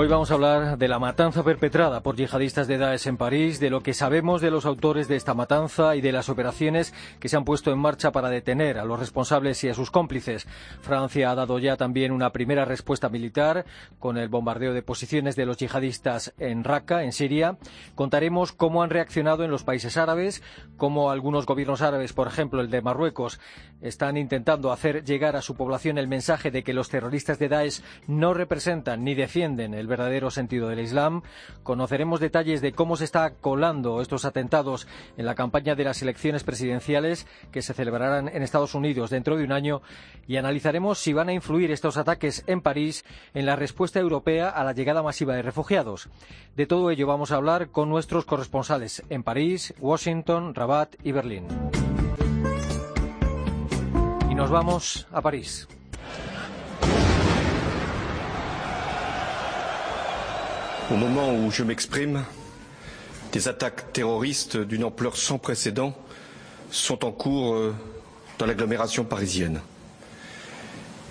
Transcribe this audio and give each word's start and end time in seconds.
Hoy 0.00 0.06
vamos 0.06 0.30
a 0.30 0.34
hablar 0.34 0.78
de 0.78 0.86
la 0.86 1.00
matanza 1.00 1.42
perpetrada 1.42 2.04
por 2.04 2.14
yihadistas 2.14 2.68
de 2.68 2.78
Daesh 2.78 3.08
en 3.08 3.16
París, 3.16 3.58
de 3.58 3.68
lo 3.68 3.82
que 3.82 3.94
sabemos 3.94 4.40
de 4.40 4.52
los 4.52 4.64
autores 4.64 5.08
de 5.08 5.16
esta 5.16 5.34
matanza 5.34 5.96
y 5.96 6.00
de 6.00 6.12
las 6.12 6.28
operaciones 6.28 6.94
que 7.18 7.28
se 7.28 7.36
han 7.36 7.44
puesto 7.44 7.72
en 7.72 7.80
marcha 7.80 8.12
para 8.12 8.30
detener 8.30 8.78
a 8.78 8.84
los 8.84 9.00
responsables 9.00 9.64
y 9.64 9.70
a 9.70 9.74
sus 9.74 9.90
cómplices. 9.90 10.46
Francia 10.82 11.32
ha 11.32 11.34
dado 11.34 11.58
ya 11.58 11.76
también 11.76 12.12
una 12.12 12.30
primera 12.30 12.64
respuesta 12.64 13.08
militar 13.08 13.64
con 13.98 14.18
el 14.18 14.28
bombardeo 14.28 14.72
de 14.72 14.82
posiciones 14.82 15.34
de 15.34 15.46
los 15.46 15.56
yihadistas 15.56 16.32
en 16.38 16.62
Raqqa, 16.62 17.02
en 17.02 17.10
Siria. 17.10 17.58
Contaremos 17.96 18.52
cómo 18.52 18.84
han 18.84 18.90
reaccionado 18.90 19.42
en 19.42 19.50
los 19.50 19.64
países 19.64 19.96
árabes, 19.96 20.44
cómo 20.76 21.10
algunos 21.10 21.44
gobiernos 21.44 21.82
árabes, 21.82 22.12
por 22.12 22.28
ejemplo 22.28 22.60
el 22.60 22.70
de 22.70 22.82
Marruecos, 22.82 23.40
están 23.80 24.16
intentando 24.16 24.70
hacer 24.70 25.02
llegar 25.04 25.34
a 25.34 25.42
su 25.42 25.56
población 25.56 25.98
el 25.98 26.06
mensaje 26.06 26.52
de 26.52 26.62
que 26.62 26.72
los 26.72 26.88
terroristas 26.88 27.40
de 27.40 27.48
Daesh 27.48 27.82
no 28.06 28.32
representan 28.32 29.02
ni 29.02 29.16
defienden 29.16 29.74
el 29.74 29.87
verdadero 29.88 30.30
sentido 30.30 30.68
del 30.68 30.78
Islam. 30.80 31.22
Conoceremos 31.62 32.20
detalles 32.20 32.60
de 32.60 32.72
cómo 32.72 32.96
se 32.96 33.04
está 33.04 33.30
colando 33.30 34.00
estos 34.00 34.24
atentados 34.24 34.86
en 35.16 35.26
la 35.26 35.34
campaña 35.34 35.74
de 35.74 35.84
las 35.84 36.00
elecciones 36.02 36.44
presidenciales 36.44 37.26
que 37.50 37.62
se 37.62 37.74
celebrarán 37.74 38.28
en 38.28 38.42
Estados 38.42 38.74
Unidos 38.74 39.10
dentro 39.10 39.36
de 39.36 39.44
un 39.44 39.52
año 39.52 39.82
y 40.26 40.36
analizaremos 40.36 40.98
si 40.98 41.12
van 41.12 41.28
a 41.28 41.32
influir 41.32 41.70
estos 41.70 41.96
ataques 41.96 42.44
en 42.46 42.60
París 42.60 43.04
en 43.34 43.46
la 43.46 43.56
respuesta 43.56 43.98
europea 43.98 44.48
a 44.48 44.64
la 44.64 44.72
llegada 44.72 45.02
masiva 45.02 45.34
de 45.34 45.42
refugiados. 45.42 46.08
De 46.56 46.66
todo 46.66 46.90
ello 46.90 47.06
vamos 47.06 47.32
a 47.32 47.36
hablar 47.36 47.70
con 47.70 47.88
nuestros 47.88 48.24
corresponsales 48.24 49.02
en 49.08 49.22
París, 49.22 49.74
Washington, 49.80 50.54
Rabat 50.54 50.94
y 51.02 51.12
Berlín. 51.12 51.46
Y 54.30 54.34
nos 54.34 54.50
vamos 54.50 55.06
a 55.10 55.22
París. 55.22 55.68
Au 60.90 60.96
moment 60.96 61.34
où 61.34 61.50
je 61.50 61.62
m'exprime, 61.64 62.24
des 63.32 63.46
attaques 63.46 63.92
terroristes 63.92 64.56
d'une 64.56 64.84
ampleur 64.84 65.18
sans 65.18 65.36
précédent 65.36 65.92
sont 66.70 67.04
en 67.04 67.12
cours 67.12 67.54
euh, 67.54 67.74
dans 68.38 68.46
l'agglomération 68.46 69.04
parisienne. 69.04 69.60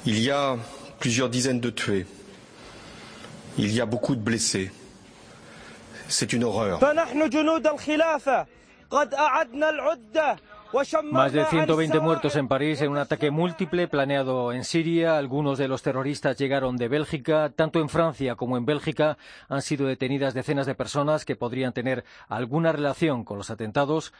Il 0.07 0.19
y 0.19 0.31
a 0.31 0.57
plusieurs 0.99 1.29
dizaines 1.29 1.59
de 1.59 1.69
tués. 1.69 2.07
Il 3.59 3.71
y 3.71 3.79
a 3.79 3.85
beaucoup 3.85 4.15
de 4.15 4.21
blessés. 4.21 4.71
C'est 6.07 6.33
une 6.33 6.43
horreur. 6.43 6.79
Más 11.11 11.31
de 11.31 11.45
120 11.45 11.99
muertos 11.99 12.35
en 12.35 12.47
París 12.47 12.81
en 12.81 12.91
un 12.91 12.97
ataque 12.97 13.31
múltiple 13.31 13.87
planeado 13.87 14.51
en 14.51 14.63
Siria. 14.63 15.17
Algunos 15.17 15.57
de 15.57 15.67
los 15.67 15.81
terroristas 15.81 16.37
llegaron 16.37 16.77
de 16.77 16.87
Bélgica. 16.87 17.51
Tanto 17.55 17.79
en 17.79 17.89
Francia 17.89 18.35
como 18.35 18.57
en 18.57 18.65
Bélgica 18.65 19.17
han 19.47 19.61
sido 19.61 19.87
detenidas 19.87 20.33
decenas 20.33 20.65
de 20.65 20.75
personas 20.75 21.25
que 21.25 21.35
podrían 21.35 21.73
tener 21.73 22.03
alguna 22.27 22.71
relación 22.71 23.23
con 23.23 23.37
los 23.37 23.49
atentados. 23.49 24.13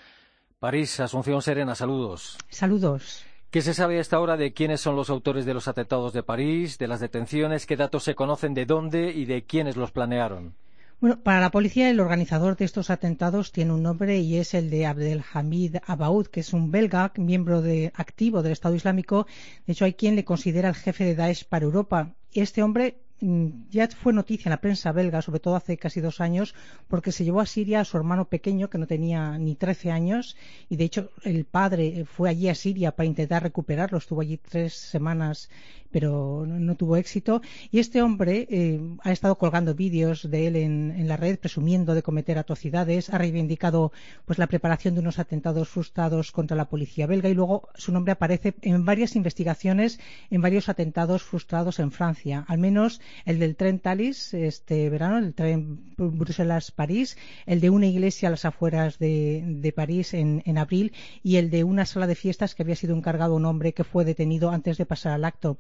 París, 0.59 1.00
Asunción 1.00 1.42
Serena, 1.42 1.76
saludos. 1.76 2.38
Saludos. 2.50 3.26
¿Qué 3.52 3.61
se 3.61 3.73
sabe 3.73 3.98
a 3.98 4.02
esta 4.02 4.20
hora 4.20 4.38
de 4.38 4.54
quiénes 4.54 4.82
son 4.82 4.95
los 4.95 5.09
autores 5.09 5.45
de 5.45 5.54
los 5.54 5.67
atentados 5.67 6.14
de 6.14 6.23
París, 6.23 6.78
de 6.78 6.88
las 6.88 7.00
detenciones? 7.00 7.66
¿Qué 7.66 7.78
datos 7.78 8.04
se 8.04 8.16
conocen 8.16 8.54
de 8.54 8.66
dónde 8.66 9.11
y 9.11 9.26
de 9.26 9.44
quiénes 9.44 9.78
los 9.78 9.92
planearon? 9.92 10.56
Bueno, 11.00 11.22
para 11.22 11.40
la 11.40 11.52
policía 11.52 11.92
el 11.92 12.00
organizador 12.00 12.58
de 12.58 12.66
estos 12.66 12.90
atentados 12.90 13.52
tiene 13.52 13.71
un 13.71 13.83
nombre 13.83 14.17
y 14.17 14.38
es 14.38 14.55
el 14.55 14.71
de 14.71 14.88
Abdelhamid 14.88 15.77
Abaoud, 15.86 16.26
que 16.26 16.39
es 16.39 16.54
un 16.54 16.71
belga, 16.71 17.14
miembro 17.17 17.61
de, 17.61 17.92
activo 17.94 18.42
del 18.42 18.54
Estado 18.54 18.73
Islámico. 18.73 19.27
De 19.67 19.73
hecho, 19.73 19.86
hay 19.86 19.94
quien 19.94 20.16
le 20.16 20.26
considera 20.26 20.70
el 20.70 20.76
jefe 20.76 21.04
de 21.05 21.14
Daesh 21.14 21.45
para 21.45 21.66
Europa. 21.66 22.16
Este 22.33 22.64
hombre 22.64 22.98
Mm, 23.20 23.70
ya 23.71 23.88
fue 23.88 24.14
noticia 24.14 24.49
en 24.49 24.52
la 24.52 24.61
prensa 24.61 24.92
belga, 24.92 25.23
sobre 25.23 25.39
todo 25.39 25.55
hace 25.55 25.77
casi 25.77 26.02
dos 26.02 26.21
años, 26.21 26.54
porque 26.88 27.11
se 27.11 27.23
llevó 27.23 27.42
a 27.42 27.48
Siria 27.48 27.80
a 27.80 27.86
su 27.86 27.98
hermano 27.98 28.30
pequeño, 28.30 28.70
que 28.70 28.77
no 28.77 28.86
tenía 28.86 29.39
ni 29.39 29.55
13 29.55 29.92
años, 29.92 30.38
y 30.70 30.76
de 30.76 30.83
hecho 30.83 31.10
el 31.23 31.45
padre 31.45 32.05
fue 32.05 32.30
allí 32.30 32.48
a 32.48 32.54
Siria 32.55 32.95
para 32.95 33.08
intentar 33.08 33.42
recuperarlo, 33.42 33.98
estuvo 33.98 34.21
allí 34.21 34.38
tres 34.38 34.76
semanas, 34.76 35.50
pero 35.92 36.45
no, 36.48 36.75
tuvo 36.75 36.98
éxito. 36.98 37.42
Y 37.71 37.80
este 37.80 38.02
hombre 38.02 38.48
eh, 38.49 38.80
ha 39.03 39.11
estado 39.11 39.37
colgando 39.37 39.73
vídeos 39.73 40.30
de 40.30 40.48
él 40.48 40.55
en, 40.55 41.08
la 41.08 41.17
red, 41.17 41.39
presumiendo 41.39 41.93
de 41.93 42.03
cometer 42.03 42.37
atrocidades, 42.37 43.09
ha 43.09 43.17
reivindicado 43.17 43.92
pues 44.26 44.39
la 44.39 44.47
preparación 44.47 44.93
de 44.93 45.02
unos 45.02 45.20
atentados 45.20 45.70
frustrados 45.70 46.31
contra 46.31 46.58
la 46.58 46.70
policía 46.70 47.08
belga, 47.08 47.30
y 47.30 47.33
luego 47.33 47.70
su 47.76 47.92
nombre 47.92 48.11
aparece 48.11 48.55
en 48.61 48.86
varias 48.86 49.15
investigaciones, 49.15 49.99
en 50.30 50.42
varios 50.42 50.70
atentados 50.70 51.23
frustrados 51.23 51.80
en 51.80 51.92
Francia, 51.92 52.45
al 52.47 52.58
menos 52.58 53.02
el 53.26 53.39
del 53.39 53.55
tren 53.55 53.80
Thalys 53.80 54.33
este 54.33 54.89
verano, 54.89 55.17
el 55.17 55.33
tren 55.33 55.80
Bruselas-París, 55.97 57.17
el 57.45 57.61
de 57.61 57.70
una 57.70 57.87
iglesia 57.87 58.27
a 58.27 58.31
las 58.31 58.45
afueras 58.45 58.99
de, 58.99 59.73
París 59.76 60.14
en, 60.14 60.42
en, 60.45 60.58
abril 60.58 60.93
y 61.23 61.36
el 61.37 61.49
de 61.49 61.64
una 61.64 61.86
sala 61.86 62.08
de 62.08 62.15
fiestas 62.15 62.55
que 62.55 62.64
había 62.64 62.76
sido 62.76 62.95
encargado 62.95 63.36
un 63.36 63.45
hombre 63.45 63.73
que 63.73 63.83
fue 63.83 64.05
detenido 64.05 64.49
antes 64.49 64.77
de 64.77 64.86
pasar 64.86 65.14
al 65.14 65.26
acto. 65.26 65.58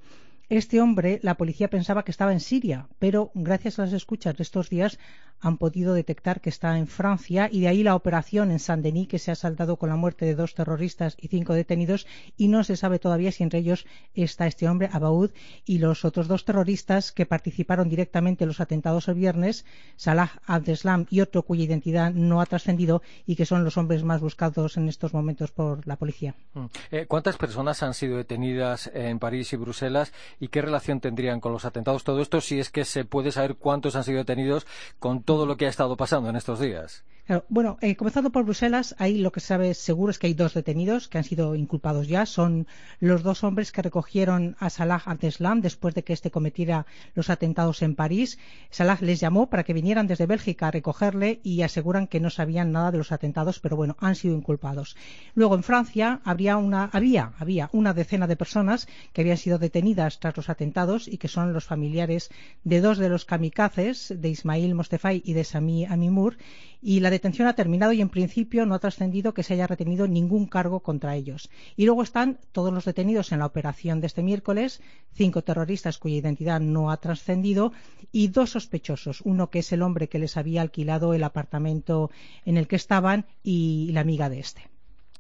Este 0.49 0.79
hombre, 0.79 1.19
la 1.23 1.35
policía 1.35 1.69
pensaba 1.69 2.03
que 2.03 2.11
estaba 2.11 2.31
en 2.31 2.39
Siria, 2.39 2.87
pero 2.99 3.31
gracias 3.33 3.79
a 3.79 3.81
las 3.81 3.91
escuchas 3.91 4.37
de 4.37 4.43
estos 4.43 4.69
días 4.69 4.97
han 5.39 5.57
podido 5.57 5.93
detectar 5.93 6.41
que 6.41 6.49
está 6.49 6.77
en 6.77 6.87
Francia 6.87 7.49
y 7.51 7.61
de 7.61 7.67
ahí 7.67 7.83
la 7.83 7.95
operación 7.95 8.49
en 8.51 8.59
Saint-Denis 8.59 9.07
que 9.07 9.19
se 9.19 9.29
ha 9.29 9.35
saldado 9.35 9.75
con 9.75 9.89
la 9.89 9.95
muerte 9.95 10.25
de 10.25 10.35
dos 10.35 10.55
terroristas 10.55 11.15
y 11.19 11.27
cinco 11.27 11.53
detenidos 11.53 12.07
y 12.37 12.47
no 12.47 12.63
se 12.63 12.77
sabe 12.77 12.97
todavía 12.97 13.31
si 13.31 13.43
entre 13.43 13.59
ellos 13.59 13.85
está 14.15 14.47
este 14.47 14.67
hombre, 14.67 14.89
Abaoud, 14.91 15.31
y 15.65 15.79
los 15.79 16.05
otros 16.05 16.27
dos 16.27 16.45
terroristas 16.45 17.11
que 17.11 17.25
participaron 17.25 17.89
directamente 17.89 18.45
en 18.45 18.47
los 18.47 18.61
atentados 18.61 19.09
el 19.09 19.15
viernes, 19.15 19.65
Salah 19.95 20.31
Abdeslam 20.45 21.05
y 21.09 21.21
otro 21.21 21.43
cuya 21.43 21.65
identidad 21.65 22.13
no 22.13 22.41
ha 22.41 22.45
trascendido 22.45 23.01
y 23.25 23.35
que 23.35 23.45
son 23.45 23.63
los 23.63 23.77
hombres 23.77 24.03
más 24.03 24.21
buscados 24.21 24.77
en 24.77 24.87
estos 24.87 25.13
momentos 25.13 25.51
por 25.51 25.85
la 25.85 25.97
policía. 25.97 26.35
Mm. 26.53 26.65
Eh, 26.91 27.05
¿Cuántas 27.05 27.37
personas 27.37 27.83
han 27.83 27.93
sido 27.93 28.17
detenidas 28.17 28.89
en 28.93 29.19
París 29.19 29.53
y 29.53 29.57
Bruselas 29.57 30.13
y 30.39 30.49
qué 30.49 30.61
relación 30.61 30.99
tendrían 30.99 31.39
con 31.39 31.51
los 31.51 31.65
atentados 31.65 32.03
todo 32.03 32.21
esto 32.21 32.41
si 32.41 32.59
es 32.59 32.69
que 32.69 32.85
se 32.85 33.05
puede 33.05 33.31
saber 33.31 33.55
cuántos 33.55 33.95
han 33.95 34.03
sido 34.03 34.19
detenidos 34.19 34.67
con 34.99 35.23
todo 35.23 35.45
lo 35.45 35.57
que 35.57 35.65
ha 35.65 35.69
estado 35.69 35.97
pasando 35.97 36.29
en 36.29 36.35
estos 36.35 36.59
días. 36.59 37.03
Bueno, 37.49 37.77
eh, 37.81 37.95
comenzando 37.95 38.31
por 38.31 38.45
Bruselas, 38.45 38.95
ahí 38.99 39.17
lo 39.17 39.31
que 39.31 39.39
se 39.39 39.47
sabe 39.47 39.73
seguro 39.73 40.11
es 40.11 40.19
que 40.19 40.27
hay 40.27 40.33
dos 40.33 40.53
detenidos 40.53 41.07
que 41.07 41.17
han 41.17 41.23
sido 41.23 41.55
inculpados 41.55 42.07
ya. 42.07 42.25
Son 42.25 42.67
los 42.99 43.23
dos 43.23 43.43
hombres 43.43 43.71
que 43.71 43.81
recogieron 43.81 44.55
a 44.59 44.69
Salah 44.69 45.01
Abdeslam 45.05 45.61
después 45.61 45.93
de 45.95 46.03
que 46.03 46.13
éste 46.13 46.31
cometiera 46.31 46.85
los 47.15 47.29
atentados 47.29 47.81
en 47.81 47.95
París. 47.95 48.39
Salah 48.69 48.97
les 49.01 49.19
llamó 49.19 49.49
para 49.49 49.63
que 49.63 49.73
vinieran 49.73 50.07
desde 50.07 50.25
Bélgica 50.25 50.67
a 50.67 50.71
recogerle 50.71 51.39
y 51.43 51.63
aseguran 51.63 52.07
que 52.07 52.19
no 52.19 52.29
sabían 52.29 52.71
nada 52.71 52.91
de 52.91 52.99
los 52.99 53.11
atentados, 53.11 53.59
pero 53.59 53.75
bueno, 53.75 53.97
han 53.99 54.15
sido 54.15 54.35
inculpados. 54.35 54.95
Luego 55.35 55.55
en 55.55 55.63
Francia 55.63 56.21
habría 56.23 56.57
una, 56.57 56.89
había, 56.93 57.33
había 57.39 57.69
una 57.73 57.93
decena 57.93 58.27
de 58.27 58.35
personas 58.35 58.87
que 59.13 59.21
habían 59.21 59.37
sido 59.37 59.57
detenidas 59.57 60.19
los 60.35 60.49
atentados 60.49 61.07
y 61.07 61.17
que 61.17 61.27
son 61.27 61.53
los 61.53 61.65
familiares 61.65 62.29
de 62.63 62.81
dos 62.81 62.97
de 62.97 63.09
los 63.09 63.25
kamikazes, 63.25 64.13
de 64.17 64.29
Ismail 64.29 64.75
Mostefai 64.75 65.21
y 65.23 65.33
de 65.33 65.43
Sami 65.43 65.85
Amimur, 65.85 66.37
y 66.81 66.99
la 66.99 67.09
detención 67.17 67.47
ha 67.47 67.53
terminado 67.53 67.93
y 67.93 68.01
en 68.01 68.09
principio 68.09 68.65
no 68.65 68.75
ha 68.75 68.79
trascendido 68.79 69.33
que 69.33 69.43
se 69.43 69.53
haya 69.53 69.67
retenido 69.67 70.07
ningún 70.07 70.45
cargo 70.47 70.79
contra 70.79 71.15
ellos. 71.15 71.49
Y 71.75 71.85
luego 71.85 72.03
están 72.03 72.39
todos 72.51 72.73
los 72.73 72.85
detenidos 72.85 73.31
en 73.31 73.39
la 73.39 73.45
operación 73.45 73.99
de 73.99 74.07
este 74.07 74.23
miércoles, 74.23 74.81
cinco 75.13 75.43
terroristas 75.43 75.97
cuya 75.97 76.17
identidad 76.17 76.59
no 76.59 76.91
ha 76.91 76.97
trascendido 76.97 77.73
y 78.11 78.29
dos 78.29 78.51
sospechosos, 78.51 79.21
uno 79.21 79.49
que 79.49 79.59
es 79.59 79.71
el 79.71 79.81
hombre 79.81 80.07
que 80.07 80.19
les 80.19 80.37
había 80.37 80.61
alquilado 80.61 81.13
el 81.13 81.23
apartamento 81.23 82.11
en 82.45 82.57
el 82.57 82.67
que 82.67 82.75
estaban 82.75 83.25
y 83.43 83.91
la 83.91 84.01
amiga 84.01 84.29
de 84.29 84.39
este. 84.39 84.69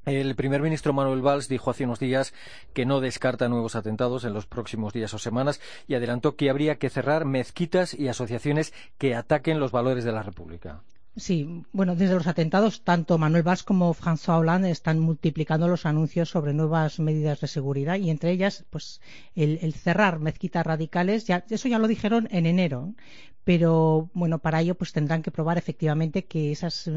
El 0.05 0.35
primer 0.35 0.61
ministro 0.61 0.93
Manuel 0.93 1.21
Valls 1.21 1.49
dijo 1.49 1.69
hace 1.69 1.83
unos 1.83 1.99
días 1.99 2.33
que 2.73 2.85
no 2.85 3.01
descarta 3.01 3.49
nuevos 3.49 3.75
atentados 3.75 4.23
en 4.23 4.33
los 4.33 4.45
próximos 4.45 4.93
días 4.93 5.13
o 5.13 5.19
semanas 5.19 5.59
y 5.85 5.95
adelantó 5.95 6.37
que 6.37 6.49
habría 6.49 6.77
que 6.77 6.89
cerrar 6.89 7.25
mezquitas 7.25 7.93
y 7.93 8.07
asociaciones 8.07 8.73
que 8.97 9.15
ataquen 9.15 9.59
los 9.59 9.73
valores 9.73 10.05
de 10.05 10.13
la 10.13 10.23
República. 10.23 10.81
Sí, 11.17 11.63
bueno, 11.71 11.95
desde 11.95 12.13
los 12.13 12.27
atentados, 12.27 12.83
tanto 12.83 13.17
Manuel 13.17 13.41
Valls 13.41 13.63
como 13.63 13.91
François 13.95 14.39
Hollande 14.39 14.69
están 14.69 14.99
multiplicando 14.99 15.67
los 15.67 15.87
anuncios 15.87 16.29
sobre 16.29 16.53
nuevas 16.53 16.99
medidas 16.99 17.41
de 17.41 17.47
seguridad 17.47 17.95
y 17.97 18.11
entre 18.11 18.29
ellas, 18.31 18.65
pues, 18.69 19.01
el, 19.33 19.73
cerrar 19.73 20.19
mezquitas 20.19 20.63
radicales. 20.63 21.25
Ya, 21.25 21.43
eso 21.49 21.67
ya 21.67 21.79
lo 21.79 21.87
dijeron 21.87 22.27
en 22.29 22.45
enero, 22.45 22.93
pero 23.43 24.11
bueno, 24.13 24.37
para 24.37 24.61
ello, 24.61 24.75
pues 24.75 24.93
tendrán 24.93 25.23
que 25.23 25.31
probar 25.31 25.57
efectivamente 25.57 26.25
que 26.25 26.51
esas 26.51 26.87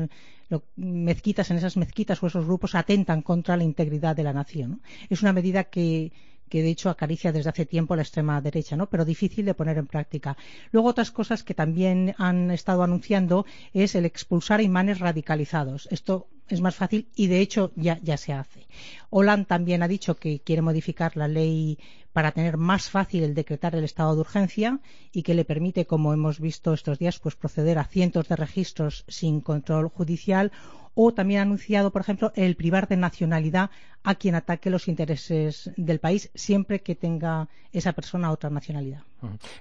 mezquitas, 0.76 1.50
en 1.50 1.56
esas 1.56 1.78
mezquitas 1.78 2.22
o 2.22 2.26
esos 2.26 2.44
grupos 2.44 2.74
atentan 2.74 3.22
contra 3.22 3.56
la 3.56 3.64
integridad 3.64 4.16
de 4.16 4.24
la 4.24 4.34
nación. 4.34 4.82
Es 5.08 5.22
una 5.22 5.32
medida 5.32 5.64
que 5.64 6.12
que 6.50 6.62
de 6.62 6.68
hecho 6.68 6.90
acaricia 6.90 7.32
desde 7.32 7.48
hace 7.48 7.64
tiempo 7.64 7.96
la 7.96 8.02
extrema 8.02 8.40
derecha, 8.42 8.76
¿no? 8.76 8.90
Pero 8.90 9.06
difícil 9.06 9.46
de 9.46 9.54
poner 9.54 9.78
en 9.78 9.86
práctica. 9.86 10.36
Luego 10.72 10.88
otras 10.88 11.10
cosas 11.10 11.42
que 11.42 11.54
también 11.54 12.14
han 12.18 12.50
estado 12.50 12.82
anunciando 12.82 13.46
es 13.72 13.94
el 13.94 14.04
expulsar 14.04 14.60
imanes 14.60 14.98
radicalizados. 14.98 15.88
Esto 15.90 16.26
es 16.48 16.60
más 16.60 16.74
fácil 16.74 17.06
y 17.14 17.28
de 17.28 17.40
hecho 17.40 17.72
ya, 17.76 17.98
ya 18.02 18.16
se 18.16 18.32
hace. 18.32 18.66
Hollande 19.10 19.46
también 19.46 19.82
ha 19.82 19.88
dicho 19.88 20.16
que 20.16 20.40
quiere 20.40 20.62
modificar 20.62 21.16
la 21.16 21.28
ley 21.28 21.78
para 22.12 22.32
tener 22.32 22.56
más 22.56 22.88
fácil 22.88 23.24
el 23.24 23.34
decretar 23.34 23.74
el 23.74 23.84
estado 23.84 24.14
de 24.14 24.20
urgencia 24.20 24.80
y 25.12 25.22
que 25.22 25.34
le 25.34 25.44
permite, 25.44 25.86
como 25.86 26.12
hemos 26.12 26.40
visto 26.40 26.72
estos 26.72 26.98
días, 26.98 27.18
pues 27.18 27.36
proceder 27.36 27.78
a 27.78 27.84
cientos 27.84 28.28
de 28.28 28.36
registros 28.36 29.04
sin 29.08 29.40
control 29.40 29.88
judicial 29.88 30.52
o 30.94 31.14
también 31.14 31.40
ha 31.40 31.42
anunciado, 31.42 31.92
por 31.92 32.02
ejemplo, 32.02 32.32
el 32.34 32.56
privar 32.56 32.88
de 32.88 32.96
nacionalidad 32.96 33.70
a 34.02 34.14
quien 34.14 34.34
ataque 34.34 34.70
los 34.70 34.88
intereses 34.88 35.70
del 35.76 36.00
país 36.00 36.30
siempre 36.34 36.80
que 36.80 36.94
tenga 36.94 37.48
esa 37.72 37.92
persona 37.92 38.30
otra 38.30 38.50
nacionalidad. 38.50 39.02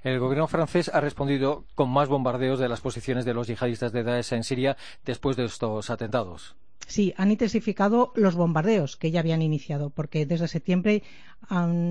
El 0.04 0.20
gobierno 0.20 0.48
francés 0.48 0.90
ha 0.94 1.02
respondido 1.02 1.66
con 1.76 1.90
más 1.90 2.08
bombardeos 2.08 2.60
de 2.60 2.70
las 2.70 2.82
posiciones 2.82 3.26
de 3.26 3.34
los 3.34 3.48
yihadistas 3.48 3.92
de 3.92 4.04
Daesh 4.04 4.34
en 4.34 4.44
Siria 4.44 4.78
después 5.06 5.38
de 5.38 5.46
estos 5.46 5.90
atentados. 5.90 6.56
Sí, 6.90 7.14
han 7.18 7.30
intensificado 7.30 8.12
los 8.16 8.34
bombardeos 8.34 8.98
que 8.98 9.12
ya 9.12 9.20
habían 9.20 9.44
iniciado, 9.44 9.92
porque 9.92 10.26
desde 10.26 10.48
septiembre 10.48 11.04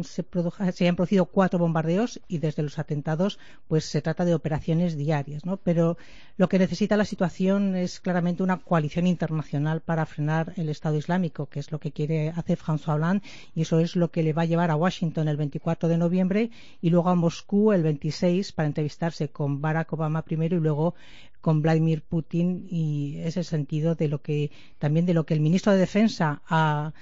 se, 0.03 0.89
han 0.89 0.97
producido 0.97 1.27
cuatro 1.27 1.61
bombardeos 1.61 2.21
y 2.27 2.39
desde 2.39 2.65
los 2.65 2.81
atentados 2.81 3.39
pues 3.69 3.85
se 3.85 4.03
trata 4.03 4.25
de 4.25 4.35
operaciones 4.35 4.97
diarias, 4.97 5.47
¿no? 5.47 5.56
Pero 5.56 5.99
lo 6.37 6.49
que 6.49 6.59
necesita 6.59 6.97
la 6.97 7.05
situación 7.05 7.77
es 7.77 8.00
claramente 8.00 8.43
una 8.43 8.59
coalición 8.59 9.06
internacional 9.06 9.83
para 9.83 10.05
frenar 10.05 10.53
el 10.56 10.69
Estado 10.69 10.97
Islámico, 10.97 11.47
que 11.47 11.61
es 11.61 11.71
lo 11.71 11.79
que 11.79 11.93
quiere 11.93 12.31
hacer 12.31 12.59
François 12.59 12.97
Hollande 12.97 13.23
y 13.55 13.62
eso 13.62 13.79
es 13.79 13.95
lo 13.95 14.11
que 14.11 14.25
le 14.25 14.33
va 14.33 14.43
a 14.43 14.47
llevar 14.47 14.73
a 14.73 14.77
Washington 14.77 15.29
el 15.29 15.37
24 15.37 15.89
de 15.89 15.99
noviembre 15.99 16.50
y 16.83 16.91
luego 16.91 17.09
a 17.11 17.15
Moscú 17.15 17.73
el 17.73 17.85
26 17.85 18.50
para 18.50 18.67
entrevistarse 18.67 19.29
con 19.29 19.61
Barack 19.61 19.93
Obama 19.93 20.23
primero 20.23 20.56
y 20.56 20.61
luego 20.61 20.97
con 21.40 21.62
Vladimir 21.62 22.02
Putin 22.02 22.67
y 22.69 23.19
ese 23.19 23.44
sentido 23.44 23.94
de 23.94 24.08
lo 24.08 24.23
que 24.23 24.50
también 24.79 25.06
de 25.06 25.14
lo 25.14 25.25
que 25.25 25.35
el 25.35 25.40
ministro 25.40 25.73
de 25.73 25.79
Defensa 25.79 26.43
ha, 26.49 26.93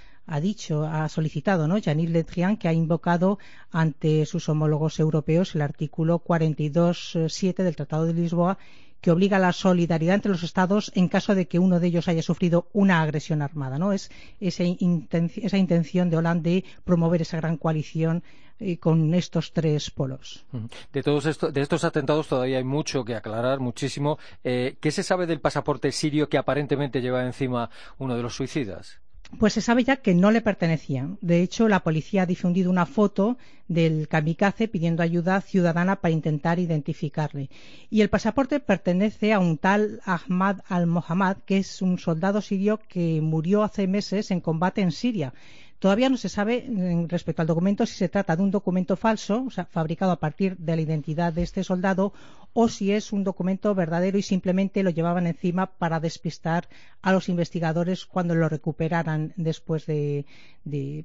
dicho, 0.41 0.85
ha 0.85 1.09
solicitado, 1.09 1.69
¿no? 1.69 1.79
Jean-Yves 1.79 2.13
Le 2.13 2.23
Drian, 2.25 2.57
que 2.57 2.69
ha 2.69 2.73
invocado 2.73 3.39
ante 3.71 4.27
sus 4.27 4.49
homólogos 4.49 4.99
europeos 4.99 5.55
el 5.55 5.63
artículo 5.63 6.23
42.7 6.23 7.63
del 7.63 7.77
Tratado 7.77 8.07
de 8.07 8.15
Lisboa 8.15 8.59
que 9.07 9.13
obliga 9.13 9.37
a 9.37 9.39
la 9.39 9.53
solidaridad 9.53 10.17
entre 10.17 10.33
los 10.33 10.43
Estados 10.43 10.91
en 10.97 11.07
caso 11.07 11.37
de 11.37 11.47
que 11.47 11.61
uno 11.61 11.79
de 11.79 11.87
ellos 11.87 12.09
haya 12.09 12.23
sufrido 12.23 12.67
una 12.73 13.03
agresión 13.03 13.41
armada. 13.41 13.79
¿no? 13.79 13.93
Es 13.93 14.11
esa, 14.41 14.65
intención 14.65 16.11
de 16.11 16.17
Hollande 16.17 16.51
de 16.51 16.65
promover 16.83 17.23
esa 17.23 17.37
gran 17.37 17.57
coalición 17.57 18.25
eh, 18.59 18.79
con 18.79 19.15
estos 19.15 19.53
tres 19.53 19.93
polos. 19.93 20.45
De 20.93 21.05
todos 21.05 21.27
estos, 21.27 21.55
de 21.55 21.61
estos 21.61 21.85
atentados 21.85 22.27
todavía 22.27 22.59
hay 22.59 22.65
mucho 22.65 23.05
que 23.05 23.15
aclarar, 23.15 23.61
muchísimo. 23.61 24.19
Eh, 24.43 24.77
¿Qué 24.81 24.91
se 24.91 25.05
sabe 25.05 25.27
del 25.27 25.41
pasaporte 25.41 25.93
sirio 25.93 26.29
que 26.29 26.39
aparentemente 26.39 27.01
lleva 27.01 27.25
encima 27.25 27.71
uno 27.99 28.17
de 28.17 28.23
los 28.25 28.35
suicidas? 28.35 28.99
Pues 29.39 29.53
se 29.53 29.61
sabe 29.61 29.85
ya 29.85 29.97
que 29.97 30.15
no 30.15 30.31
le 30.31 30.41
pertenecían. 30.41 31.19
De 31.21 31.43
hecho, 31.43 31.69
la 31.69 31.81
policía 31.81 32.23
ha 32.23 32.27
difundido 32.27 32.71
una 32.71 32.87
foto 32.87 33.37
del 33.69 34.09
kamikaze 34.09 34.67
pidiendo 34.69 35.03
ayuda 35.03 35.41
ciudadana 35.41 35.97
para 35.97 36.13
intentar 36.13 36.59
identificarle. 36.59 37.51
Y 37.91 38.01
el 38.01 38.09
pasaporte 38.09 38.61
pertenece 38.61 39.33
a 39.33 39.39
un 39.39 39.59
tal 39.59 40.01
Ahmad 40.05 40.61
al-Mohammad, 40.69 41.39
que 41.45 41.59
es 41.59 41.83
un 41.83 41.99
soldado 41.99 42.41
sirio 42.41 42.81
que 42.89 43.21
murió 43.21 43.63
hace 43.63 43.87
meses 43.87 44.31
en 44.31 44.41
combate 44.41 44.81
en 44.81 44.93
Siria 44.93 45.35
Todavía 45.79 46.09
no 46.09 46.17
se 46.17 46.29
sabe 46.29 46.67
respecto 47.09 47.43
al 47.43 47.49
documento 47.49 47.85
si 47.85 47.95
se 47.95 48.09
trata 48.09 48.35
de 48.35 48.43
un 48.43 48.51
documento 48.51 48.97
falso, 48.97 49.45
o 49.47 49.51
sea, 49.51 49.67
fabricado 49.67 50.13
a 50.13 50.21
partir 50.21 50.57
de 50.57 50.75
la 50.75 50.83
identidad 50.83 51.33
de 51.33 51.43
este 51.43 51.65
soldado, 51.65 52.13
o 52.55 52.69
si 52.69 52.93
es 52.93 53.13
un 53.13 53.23
documento 53.23 53.75
verdadero 53.75 54.17
y 54.17 54.23
simplemente 54.23 54.83
lo 54.83 54.89
llevaban 54.89 55.27
encima 55.27 55.67
para 55.67 56.01
despistar 56.01 56.69
a 57.03 57.13
los 57.13 57.29
investigadores 57.29 58.07
cuando 58.07 58.35
lo 58.35 58.49
recuperaran 58.49 59.35
después 59.37 59.85
de, 59.85 60.25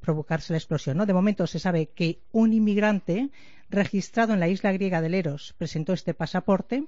provocarse 0.02 0.54
la 0.54 0.58
explosión. 0.58 0.96
¿no? 0.96 1.06
De 1.06 1.14
momento 1.14 1.46
se 1.48 1.60
sabe 1.60 1.88
que 1.88 2.20
un 2.32 2.54
inmigrante 2.54 3.30
registrado 3.70 4.34
en 4.34 4.40
la 4.40 4.48
isla 4.48 4.72
griega 4.72 5.02
de 5.02 5.10
Leros 5.10 5.54
presentó 5.58 5.92
este 5.92 6.14
pasaporte 6.14 6.86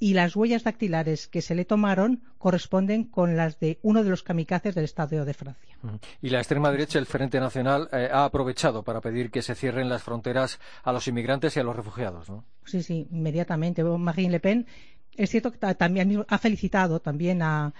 y 0.00 0.14
las 0.14 0.34
huellas 0.34 0.64
dactilares 0.64 1.28
que 1.28 1.42
se 1.42 1.54
le 1.54 1.66
tomaron 1.66 2.22
corresponden 2.38 3.04
con 3.04 3.36
las 3.36 3.60
de 3.60 3.78
uno 3.82 4.02
de 4.02 4.10
los 4.10 4.22
kamikazes 4.22 4.74
del 4.74 4.84
Estado 4.84 5.24
de 5.24 5.34
Francia. 5.34 5.76
Y 6.22 6.30
la 6.30 6.38
extrema 6.38 6.70
derecha, 6.70 6.98
el 6.98 7.06
Frente 7.06 7.38
Nacional, 7.38 7.88
eh, 7.92 8.08
ha 8.10 8.24
aprovechado 8.24 8.82
para 8.82 9.02
pedir 9.02 9.30
que 9.30 9.42
se 9.42 9.54
cierren 9.54 9.90
las 9.90 10.02
fronteras 10.02 10.58
a 10.82 10.92
los 10.92 11.06
inmigrantes 11.06 11.56
y 11.56 11.60
a 11.60 11.62
los 11.62 11.76
refugiados, 11.76 12.30
¿no? 12.30 12.44
Sí, 12.64 12.82
sí, 12.82 13.06
inmediatamente. 13.12 13.84
Marine 13.84 14.30
Le 14.30 14.40
Pen 14.40 14.66
es 15.16 15.30
cierto 15.30 15.52
que 15.52 15.58
también 15.74 16.24
ha 16.26 16.38
felicitado 16.38 17.00
también 17.00 17.42
a 17.42 17.74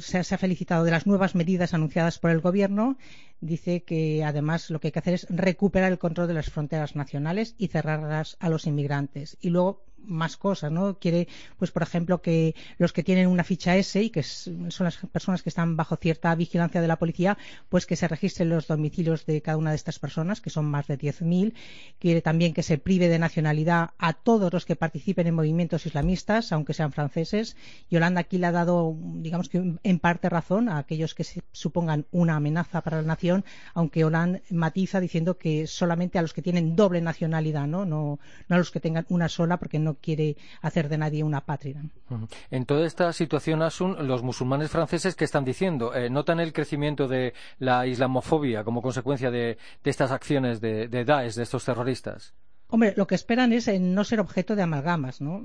se, 0.00 0.18
ha 0.18 0.38
felicitado 0.38 0.84
de 0.84 0.90
las 0.90 1.06
nuevas 1.06 1.34
medidas 1.34 1.72
anunciadas 1.72 2.18
por 2.18 2.30
el 2.30 2.40
Gobierno. 2.40 2.96
Dice 3.40 3.82
que 3.82 4.24
además 4.24 4.70
lo 4.70 4.80
que 4.80 4.88
hay 4.88 4.92
que 4.92 4.98
hacer 4.98 5.14
es 5.14 5.26
recuperar 5.28 5.92
el 5.92 5.98
control 5.98 6.28
de 6.28 6.34
las 6.34 6.50
fronteras 6.50 6.96
nacionales 6.96 7.54
y 7.58 7.68
cerrarlas 7.68 8.36
a 8.40 8.48
los 8.48 8.66
inmigrantes. 8.66 9.36
Y 9.40 9.50
luego 9.50 9.86
más 10.06 10.36
cosas, 10.36 10.72
¿no? 10.72 10.98
Quiere, 10.98 11.28
pues 11.58 11.70
por 11.70 11.82
ejemplo, 11.82 12.22
que 12.22 12.54
los 12.78 12.92
que 12.92 13.02
tienen 13.02 13.28
una 13.28 13.44
ficha 13.44 13.76
S 13.76 14.00
y 14.00 14.10
que 14.10 14.22
son 14.22 14.68
las 14.78 14.96
personas 14.96 15.42
que 15.42 15.48
están 15.48 15.76
bajo 15.76 15.96
cierta 15.96 16.34
vigilancia 16.34 16.80
de 16.80 16.88
la 16.88 16.98
policía, 16.98 17.36
pues 17.68 17.86
que 17.86 17.96
se 17.96 18.08
registren 18.08 18.48
los 18.48 18.68
domicilios 18.68 19.26
de 19.26 19.42
cada 19.42 19.58
una 19.58 19.70
de 19.70 19.76
estas 19.76 19.98
personas, 19.98 20.40
que 20.40 20.50
son 20.50 20.66
más 20.66 20.86
de 20.86 20.98
10.000. 20.98 21.54
Quiere 21.98 22.22
también 22.22 22.54
que 22.54 22.62
se 22.62 22.78
prive 22.78 23.08
de 23.08 23.18
nacionalidad 23.18 23.90
a 23.98 24.12
todos 24.12 24.52
los 24.52 24.64
que 24.64 24.76
participen 24.76 25.26
en 25.26 25.34
movimientos 25.34 25.86
islamistas, 25.86 26.52
aunque 26.52 26.74
sean 26.74 26.92
franceses. 26.92 27.56
Yolanda 27.90 28.20
aquí 28.20 28.38
le 28.38 28.46
ha 28.46 28.52
dado, 28.52 28.96
digamos 29.16 29.48
que 29.48 29.78
en 29.82 29.98
parte 29.98 30.28
razón 30.28 30.68
a 30.68 30.78
aquellos 30.78 31.14
que 31.14 31.24
se 31.24 31.42
supongan 31.52 32.06
una 32.10 32.36
amenaza 32.36 32.80
para 32.80 33.02
la 33.02 33.02
aunque 33.74 34.04
Hollande 34.04 34.42
matiza 34.50 35.00
diciendo 35.00 35.38
que 35.38 35.66
solamente 35.66 36.18
a 36.18 36.22
los 36.22 36.32
que 36.32 36.42
tienen 36.42 36.76
doble 36.76 37.00
nacionalidad, 37.00 37.66
¿no? 37.66 37.84
No, 37.84 38.18
a 38.48 38.58
los 38.58 38.70
que 38.70 38.80
tengan 38.80 39.06
una 39.08 39.28
sola, 39.28 39.58
porque 39.58 39.78
no 39.78 39.94
quiere 39.94 40.36
hacer 40.62 40.88
de 40.88 40.98
nadie 40.98 41.22
una 41.22 41.44
patria. 41.44 41.82
En 42.50 42.66
toda 42.66 42.86
esta 42.86 43.12
situación, 43.12 43.62
Asun, 43.62 44.06
los 44.06 44.22
musulmanes 44.22 44.70
franceses, 44.70 45.14
¿qué 45.14 45.24
están 45.24 45.44
diciendo? 45.44 45.94
Eh, 45.94 46.10
¿Notan 46.10 46.40
el 46.40 46.52
crecimiento 46.52 47.08
de 47.08 47.34
la 47.58 47.86
islamofobia 47.86 48.64
como 48.64 48.82
consecuencia 48.82 49.30
de, 49.30 49.58
estas 49.84 50.10
acciones 50.10 50.60
de 50.60 51.04
Daesh, 51.04 51.34
de 51.34 51.42
estos 51.42 51.64
terroristas? 51.64 52.34
Hombre, 52.68 52.94
lo 52.96 53.06
que 53.06 53.14
esperan 53.14 53.52
es 53.52 53.68
eh, 53.68 53.78
no 53.78 54.02
ser 54.02 54.18
objeto 54.18 54.56
de 54.56 54.62
amalgamas, 54.62 55.20
¿no? 55.20 55.40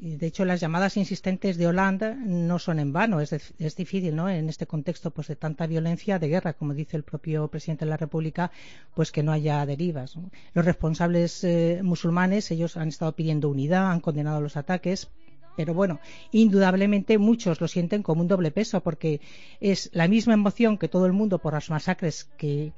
Y 0.00 0.16
de 0.16 0.26
hecho, 0.26 0.44
las 0.44 0.60
llamadas 0.60 0.96
insistentes 0.96 1.56
de 1.56 1.68
Holanda 1.68 2.14
no 2.14 2.58
son 2.58 2.80
en 2.80 2.92
vano. 2.92 3.20
Es, 3.20 3.76
difícil, 3.76 4.16
¿no? 4.16 4.28
En 4.28 4.48
este 4.48 4.66
contexto, 4.66 5.12
pues 5.12 5.28
de 5.28 5.36
tanta 5.36 5.68
violencia, 5.68 6.18
de 6.18 6.28
guerra, 6.28 6.54
como 6.54 6.74
dice 6.74 6.96
el 6.96 7.04
propio 7.04 7.46
presidente 7.46 7.84
de 7.84 7.90
la 7.90 7.96
República, 7.96 8.50
pues 8.94 9.12
que 9.12 9.22
no 9.22 9.30
haya 9.30 9.64
derivas. 9.66 10.16
Los 10.52 10.64
responsables 10.64 11.44
eh, 11.44 11.80
musulmanes, 11.84 12.50
ellos 12.50 12.76
han 12.76 12.88
estado 12.88 13.12
pidiendo 13.12 13.48
unidad, 13.48 13.92
han 13.92 14.00
condenado 14.00 14.40
los 14.40 14.56
ataques, 14.56 15.10
pero 15.56 15.74
bueno, 15.74 16.00
indudablemente 16.32 17.18
muchos 17.18 17.60
lo 17.60 17.68
sienten 17.68 18.02
como 18.02 18.22
un 18.22 18.28
doble 18.28 18.50
peso 18.50 18.82
porque 18.82 19.20
es 19.60 19.90
la 19.92 20.08
misma 20.08 20.34
emoción 20.34 20.78
que 20.78 20.88
todo 20.88 21.06
el 21.06 21.12
mundo 21.12 21.38
por 21.38 21.54
las 21.54 21.70
masacres 21.70 22.28
que, 22.36 22.72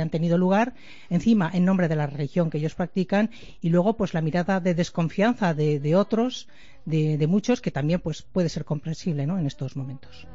han 0.00 0.10
tenido 0.10 0.38
lugar, 0.38 0.74
encima 1.10 1.50
en 1.52 1.64
nombre 1.64 1.88
de 1.88 1.96
la 1.96 2.06
religión 2.06 2.50
que 2.50 2.58
ellos 2.58 2.74
practican 2.74 3.30
y 3.60 3.68
luego 3.68 3.96
pues 3.96 4.14
la 4.14 4.20
mirada 4.20 4.60
de 4.60 4.74
desconfianza 4.74 5.54
de, 5.54 5.96
otros, 5.96 6.48
de, 6.84 7.26
muchos, 7.26 7.60
que 7.60 7.70
también 7.70 8.00
pues 8.00 8.22
puede 8.22 8.48
ser 8.48 8.64
comprensible 8.64 9.26
¿no? 9.26 9.38
en 9.38 9.46
estos 9.46 9.76
momentos. 9.76 10.26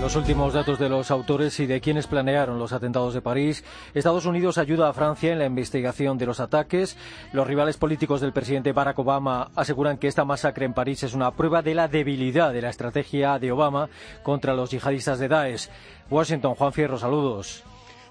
Los 0.00 0.16
últimos 0.16 0.52
datos 0.52 0.78
de 0.78 0.88
los 0.88 1.10
autores 1.10 1.58
y 1.60 1.66
de 1.66 1.80
quienes 1.80 2.06
planearon 2.06 2.58
los 2.58 2.72
atentados 2.72 3.14
de 3.14 3.22
París. 3.22 3.64
Estados 3.94 4.26
Unidos 4.26 4.58
ayuda 4.58 4.88
a 4.88 4.92
Francia 4.92 5.32
en 5.32 5.38
la 5.38 5.46
investigación 5.46 6.18
de 6.18 6.26
los 6.26 6.40
ataques. 6.40 6.96
Los 7.32 7.46
rivales 7.46 7.78
políticos 7.78 8.20
del 8.20 8.32
presidente 8.32 8.72
Barack 8.72 8.98
Obama 8.98 9.50
aseguran 9.56 9.98
que 9.98 10.08
esta 10.08 10.24
masacre 10.24 10.66
en 10.66 10.74
París 10.74 11.02
es 11.02 11.14
una 11.14 11.30
prueba 11.32 11.62
de 11.62 11.74
la 11.74 11.88
debilidad 11.88 12.52
de 12.52 12.62
la 12.62 12.70
estrategia 12.70 13.38
de 13.38 13.50
Obama 13.50 13.88
contra 14.22 14.54
los 14.54 14.70
yihadistas 14.70 15.18
de 15.18 15.28
Daesh. 15.28 15.68
Washington, 16.10 16.54
Juan 16.54 16.72
Fierro, 16.72 16.98
saludos. 16.98 17.64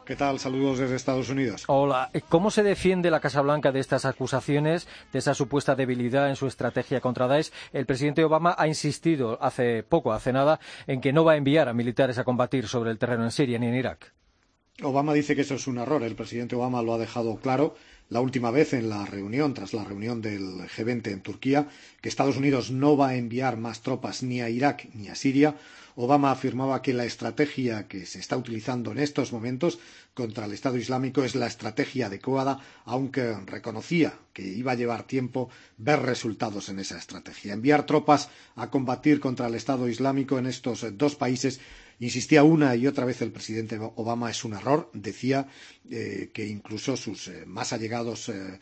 ¿Qué 0.07 0.15
tal? 0.15 0.39
Saludos 0.39 0.79
desde 0.79 0.95
Estados 0.95 1.27
Unidos. 1.27 1.65
Hola. 1.67 2.09
¿Cómo 2.29 2.49
se 2.49 2.63
defiende 2.63 3.11
la 3.11 3.19
Casa 3.19 3.41
Blanca 3.41 3.73
de 3.73 3.81
estas 3.81 4.05
acusaciones, 4.05 4.87
de 5.11 5.19
esa 5.19 5.33
supuesta 5.33 5.75
debilidad 5.75 6.29
en 6.29 6.37
su 6.37 6.47
estrategia 6.47 7.01
contra 7.01 7.27
Daesh? 7.27 7.51
El 7.73 7.85
presidente 7.85 8.23
Obama 8.23 8.55
ha 8.57 8.69
insistido 8.69 9.37
hace 9.41 9.83
poco, 9.83 10.13
hace 10.13 10.31
nada, 10.31 10.61
en 10.87 11.01
que 11.01 11.11
no 11.11 11.25
va 11.25 11.33
a 11.33 11.35
enviar 11.35 11.67
a 11.67 11.73
militares 11.73 12.17
a 12.17 12.23
combatir 12.23 12.69
sobre 12.69 12.91
el 12.91 12.97
terreno 12.97 13.25
en 13.25 13.31
Siria 13.31 13.59
ni 13.59 13.67
en 13.67 13.75
Irak. 13.75 14.13
Obama 14.81 15.13
dice 15.13 15.35
que 15.35 15.41
eso 15.41 15.55
es 15.55 15.67
un 15.67 15.77
error. 15.77 16.01
El 16.01 16.15
presidente 16.15 16.55
Obama 16.55 16.81
lo 16.81 16.93
ha 16.93 16.97
dejado 16.97 17.35
claro 17.35 17.75
la 18.09 18.21
última 18.21 18.51
vez 18.51 18.73
en 18.73 18.89
la 18.89 19.05
reunión, 19.05 19.53
tras 19.53 19.73
la 19.73 19.83
reunión 19.83 20.21
del 20.21 20.41
G20 20.41 21.11
en 21.11 21.21
Turquía, 21.21 21.67
que 22.01 22.09
Estados 22.09 22.37
Unidos 22.37 22.71
no 22.71 22.95
va 22.95 23.09
a 23.09 23.15
enviar 23.15 23.57
más 23.57 23.81
tropas 23.81 24.23
ni 24.23 24.41
a 24.41 24.49
Irak 24.49 24.87
ni 24.93 25.09
a 25.09 25.15
Siria. 25.15 25.55
Obama 25.95 26.31
afirmaba 26.31 26.81
que 26.81 26.93
la 26.93 27.05
estrategia 27.05 27.87
que 27.87 28.05
se 28.05 28.19
está 28.19 28.37
utilizando 28.37 28.91
en 28.91 28.99
estos 28.99 29.33
momentos 29.33 29.79
contra 30.13 30.45
el 30.45 30.53
Estado 30.53 30.77
Islámico 30.77 31.23
es 31.23 31.35
la 31.35 31.47
estrategia 31.47 32.05
adecuada, 32.05 32.59
aunque 32.85 33.35
reconocía 33.45 34.13
que 34.31 34.43
iba 34.43 34.71
a 34.71 34.75
llevar 34.75 35.03
tiempo 35.03 35.49
ver 35.77 35.99
resultados 36.01 36.69
en 36.69 36.79
esa 36.79 36.97
estrategia. 36.97 37.53
Enviar 37.53 37.85
tropas 37.85 38.29
a 38.55 38.69
combatir 38.69 39.19
contra 39.19 39.47
el 39.47 39.55
Estado 39.55 39.89
Islámico 39.89 40.37
en 40.37 40.45
estos 40.45 40.85
dos 40.97 41.15
países 41.15 41.59
Insistía 41.99 42.43
una 42.43 42.75
y 42.75 42.85
otra 42.85 43.05
vez 43.05 43.23
el 43.23 43.31
presidente 43.31 43.79
Obama 43.79 44.29
es 44.29 44.45
un 44.45 44.53
error. 44.53 44.91
Decía 44.93 45.47
eh, 45.89 46.29
que 46.31 46.45
incluso 46.45 46.95
sus 46.95 47.27
eh, 47.27 47.43
más 47.47 47.73
allegados 47.73 48.29
eh, 48.29 48.59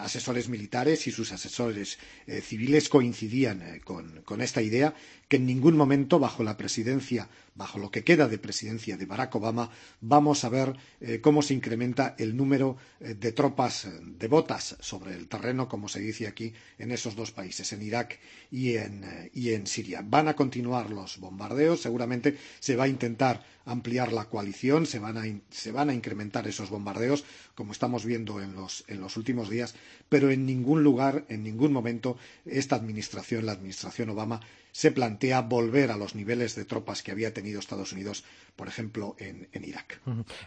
asesores 0.00 0.48
militares 0.48 1.06
y 1.06 1.10
sus 1.10 1.30
asesores 1.32 1.98
civiles 2.42 2.88
coincidían 2.88 3.80
con, 3.84 4.40
esta 4.40 4.60
idea 4.60 4.94
que 5.28 5.36
en 5.36 5.46
ningún 5.46 5.76
momento 5.76 6.18
bajo 6.18 6.42
la 6.42 6.56
presidencia, 6.56 7.28
bajo 7.54 7.78
lo 7.78 7.90
que 7.90 8.02
queda 8.02 8.28
de 8.28 8.38
presidencia 8.38 8.96
de 8.96 9.04
Barack 9.04 9.34
Obama, 9.34 9.70
vamos 10.00 10.44
a 10.44 10.48
ver 10.48 10.74
eh, 11.00 11.20
cómo 11.20 11.42
se 11.42 11.54
incrementa 11.54 12.14
el 12.18 12.36
número 12.36 12.76
eh, 13.00 13.14
de 13.14 13.32
tropas 13.32 13.88
devotas 14.18 14.76
sobre 14.80 15.14
el 15.14 15.28
terreno, 15.28 15.68
como 15.68 15.88
se 15.88 16.00
dice 16.00 16.26
aquí, 16.26 16.54
en 16.78 16.92
esos 16.92 17.14
dos 17.14 17.30
países, 17.30 17.72
en 17.72 17.82
Irak 17.82 18.18
y 18.50 18.76
en, 18.76 19.04
eh, 19.04 19.30
y 19.34 19.52
en 19.52 19.66
Siria. 19.66 20.02
Van 20.02 20.28
a 20.28 20.34
continuar 20.34 20.90
los 20.90 21.18
bombardeos, 21.18 21.82
seguramente 21.82 22.38
se 22.58 22.76
va 22.76 22.84
a 22.84 22.88
intentar 22.88 23.44
ampliar 23.66 24.12
la 24.12 24.24
coalición, 24.24 24.86
se 24.86 24.98
van 24.98 25.18
a, 25.18 25.24
se 25.50 25.72
van 25.72 25.90
a 25.90 25.94
incrementar 25.94 26.48
esos 26.48 26.70
bombardeos, 26.70 27.24
como 27.54 27.72
estamos 27.72 28.06
viendo 28.06 28.40
en 28.40 28.54
los, 28.54 28.84
en 28.88 29.02
los 29.02 29.18
últimos 29.18 29.50
días, 29.50 29.74
pero 30.08 30.30
en 30.30 30.46
ningún 30.46 30.82
lugar, 30.82 31.26
en 31.28 31.42
ningún 31.42 31.72
momento, 31.72 32.16
esta 32.46 32.76
administración, 32.76 33.44
la 33.44 33.52
administración 33.52 34.08
Obama, 34.08 34.40
se 34.78 34.92
plantea 34.92 35.40
volver 35.40 35.90
a 35.90 35.96
los 35.96 36.14
niveles 36.14 36.54
de 36.54 36.64
tropas 36.64 37.02
que 37.02 37.10
había 37.10 37.34
tenido 37.34 37.58
Estados 37.58 37.92
Unidos, 37.92 38.22
por 38.54 38.68
ejemplo, 38.68 39.16
en, 39.18 39.48
en 39.50 39.64
Irak. 39.64 40.00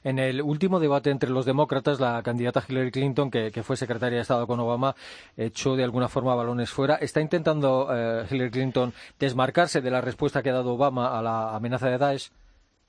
En 0.05 0.19
el 0.19 0.41
último 0.41 0.79
debate 0.79 1.09
entre 1.09 1.29
los 1.29 1.45
demócratas, 1.45 1.99
la 1.99 2.23
candidata 2.23 2.63
Hillary 2.65 2.91
Clinton, 2.91 3.29
que, 3.29 3.51
que, 3.51 3.61
fue 3.61 3.75
secretaria 3.75 4.15
de 4.15 4.21
Estado 4.21 4.47
con 4.47 4.57
Obama, 4.61 4.95
echó 5.35 5.75
de 5.75 5.83
alguna 5.83 6.07
forma 6.07 6.33
balones 6.33 6.69
fuera. 6.69 6.95
¿Está 6.95 7.19
intentando 7.19 7.89
eh, 7.91 8.25
Hillary 8.31 8.51
Clinton 8.51 8.93
desmarcarse 9.19 9.81
de 9.81 9.91
la 9.91 9.99
respuesta 9.99 10.41
que 10.41 10.49
ha 10.49 10.53
dado 10.53 10.75
Obama 10.75 11.19
a 11.19 11.21
la 11.21 11.53
amenaza 11.53 11.89
de 11.89 11.97
Daesh? 11.97 12.31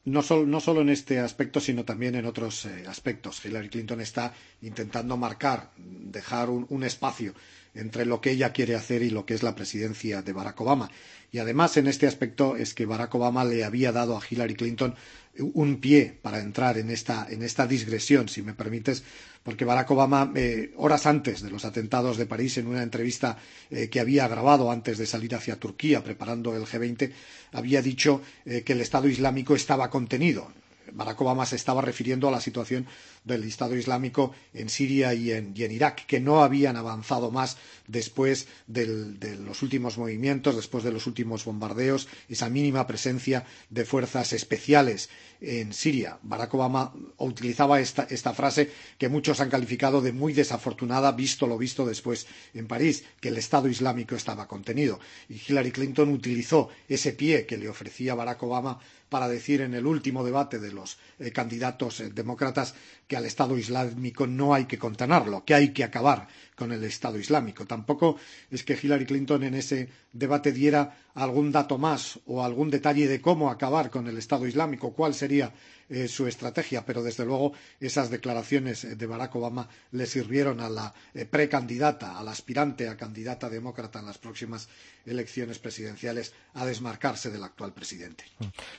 no, 0.04 0.22
sol, 0.22 0.50
no 0.50 0.60
solo 0.60 0.80
en 0.80 0.88
este 0.88 1.20
aspecto, 1.20 1.60
sino 1.60 1.84
también 1.84 2.14
en 2.14 2.26
otros 2.26 2.66
eh, 2.66 2.84
aspectos. 2.88 3.44
Hillary 3.44 3.68
Clinton 3.68 4.00
está 4.00 4.32
intentando 4.62 5.16
marcar, 5.16 5.70
dejar 5.76 6.50
un, 6.50 6.66
un, 6.70 6.82
espacio 6.84 7.34
entre 7.74 8.06
lo 8.06 8.20
que 8.20 8.30
ella 8.30 8.52
quiere 8.52 8.74
hacer 8.74 9.02
y 9.02 9.10
lo 9.10 9.24
que 9.26 9.34
es 9.34 9.42
la 9.42 9.54
presidencia 9.54 10.22
de 10.22 10.32
Barack 10.32 10.60
Obama. 10.60 10.90
Y 11.30 11.38
además, 11.38 11.76
en 11.78 11.86
este 11.86 12.06
aspecto, 12.06 12.56
es 12.56 12.74
que 12.74 12.84
Barack 12.84 13.14
Obama 13.14 13.44
le 13.44 13.64
había 13.64 13.90
dado 13.90 14.16
a 14.16 14.22
Hillary 14.28 14.54
Clinton 14.54 14.94
un 15.38 15.80
pie 15.80 16.18
para 16.20 16.40
entrar 16.40 16.76
en 16.76 16.90
esta, 16.90 17.26
en 17.30 17.42
esta 17.42 17.66
digresión, 17.66 18.28
si 18.28 18.42
me 18.42 18.52
permites, 18.52 19.02
porque 19.42 19.64
Barack 19.64 19.90
Obama, 19.90 20.30
eh, 20.34 20.72
horas 20.76 21.06
antes 21.06 21.40
de 21.42 21.50
los 21.50 21.64
atentados 21.64 22.16
de 22.16 22.26
París, 22.26 22.58
en 22.58 22.66
una 22.66 22.82
entrevista 22.82 23.38
eh, 23.70 23.88
que 23.88 24.00
había 24.00 24.28
grabado 24.28 24.70
antes 24.70 24.98
de 24.98 25.06
salir 25.06 25.34
hacia 25.34 25.58
Turquía 25.58 26.04
preparando 26.04 26.54
el 26.54 26.64
G20, 26.64 27.12
había 27.52 27.80
dicho 27.80 28.20
eh, 28.44 28.62
que 28.62 28.74
el 28.74 28.82
Estado 28.82 29.08
Islámico 29.08 29.56
estaba 29.56 29.90
contenido. 29.90 30.52
Barack 30.92 31.20
Obama 31.22 31.46
se 31.46 31.56
estaba 31.56 31.80
refiriendo 31.80 32.28
a 32.28 32.30
la 32.30 32.40
situación 32.40 32.86
del 33.24 33.44
Estado 33.44 33.76
Islámico 33.76 34.34
en 34.52 34.68
Siria 34.68 35.14
y 35.14 35.32
en, 35.32 35.54
Irak, 35.56 36.06
que 36.06 36.20
no 36.20 36.42
habían 36.42 36.76
avanzado 36.76 37.30
más 37.30 37.56
después 37.86 38.48
de 38.66 39.36
los 39.38 39.62
últimos 39.62 39.98
movimientos, 39.98 40.56
después 40.56 40.84
de 40.84 40.92
los 40.92 41.06
últimos 41.06 41.44
bombardeos, 41.44 42.08
esa 42.28 42.48
mínima 42.48 42.86
presencia 42.86 43.44
de 43.70 43.84
fuerzas 43.84 44.32
especiales 44.32 45.08
en 45.40 45.72
Siria. 45.72 46.18
Barack 46.22 46.54
Obama 46.54 46.92
utilizaba 47.18 47.80
esta, 47.80 48.04
esta 48.10 48.32
frase 48.32 48.70
que 48.98 49.08
muchos 49.08 49.40
han 49.40 49.50
calificado 49.50 50.00
de 50.00 50.12
muy 50.12 50.32
desafortunada, 50.32 51.12
visto 51.12 51.46
lo 51.46 51.58
visto 51.58 51.84
después 51.86 52.26
en 52.54 52.66
París, 52.66 53.04
que 53.20 53.28
el 53.28 53.36
Estado 53.38 53.68
Islámico 53.68 54.14
estaba 54.14 54.46
contenido. 54.48 55.00
Y 55.28 55.40
Hillary 55.46 55.72
Clinton 55.72 56.10
utilizó 56.10 56.68
ese 56.88 57.12
pie 57.12 57.46
que 57.46 57.56
le 57.56 57.68
ofrecía 57.68 58.14
Barack 58.14 58.42
Obama 58.42 58.78
para 59.12 59.28
decir 59.28 59.60
en 59.60 59.74
el 59.74 59.84
último 59.84 60.24
debate 60.24 60.58
de 60.58 60.72
los 60.72 60.96
eh, 61.18 61.32
candidatos 61.32 62.00
eh, 62.00 62.08
demócratas 62.08 62.74
que 63.12 63.18
al 63.18 63.26
Estado 63.26 63.58
Islámico 63.58 64.26
no 64.26 64.54
hay 64.54 64.64
que 64.64 64.78
contenerlo, 64.78 65.44
que 65.44 65.52
hay 65.52 65.68
que 65.74 65.84
acabar 65.84 66.28
con 66.56 66.72
el 66.72 66.84
Estado 66.84 67.18
Islámico. 67.18 67.66
Tampoco 67.66 68.16
es 68.50 68.64
que 68.64 68.78
Hillary 68.80 69.06
Clinton 69.06 69.42
en 69.44 69.54
ese 69.54 69.88
debate 70.12 70.52
diera 70.52 70.96
algún 71.14 71.52
dato 71.52 71.78
más 71.78 72.18
o 72.26 72.44
algún 72.44 72.70
detalle 72.70 73.08
de 73.08 73.20
cómo 73.20 73.50
acabar 73.50 73.90
con 73.90 74.06
el 74.06 74.18
Estado 74.18 74.46
Islámico, 74.46 74.92
cuál 74.92 75.14
sería 75.14 75.52
eh, 75.88 76.08
su 76.08 76.26
estrategia, 76.26 76.86
pero 76.86 77.02
desde 77.02 77.24
luego 77.24 77.52
esas 77.80 78.08
declaraciones 78.08 78.96
de 78.96 79.06
Barack 79.06 79.34
Obama 79.36 79.68
le 79.90 80.06
sirvieron 80.06 80.60
a 80.60 80.70
la 80.70 80.94
eh, 81.12 81.26
precandidata, 81.26 82.18
a 82.18 82.22
la 82.22 82.30
aspirante 82.30 82.88
a 82.88 82.96
candidata 82.96 83.50
demócrata 83.50 83.98
en 83.98 84.06
las 84.06 84.16
próximas 84.16 84.68
elecciones 85.04 85.58
presidenciales 85.58 86.32
a 86.54 86.64
desmarcarse 86.64 87.30
del 87.30 87.42
actual 87.44 87.72
presidente. 87.72 88.24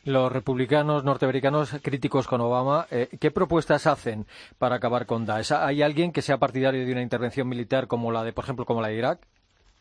Los 0.05 0.31
republicanos 0.31 1.03
norteamericanos 1.03 1.75
críticos 1.83 2.27
con 2.27 2.41
Obama, 2.41 2.87
eh, 2.89 3.09
¿qué 3.19 3.29
propuestas 3.29 3.85
hacen 3.85 4.25
para 4.57 4.77
acabar 4.77 5.05
con 5.05 5.25
Daesh? 5.25 5.51
¿Hay 5.51 5.81
alguien 5.81 6.11
que 6.11 6.21
sea 6.21 6.37
partidario 6.37 6.85
de 6.85 6.91
una 6.91 7.01
intervención 7.01 7.47
militar 7.47 7.62
como 7.87 8.11
la 8.11 8.23
de, 8.23 8.33
por 8.33 8.43
ejemplo, 8.43 8.65
como 8.65 8.81
la 8.81 8.89
de 8.89 8.97
Irak? 8.97 9.27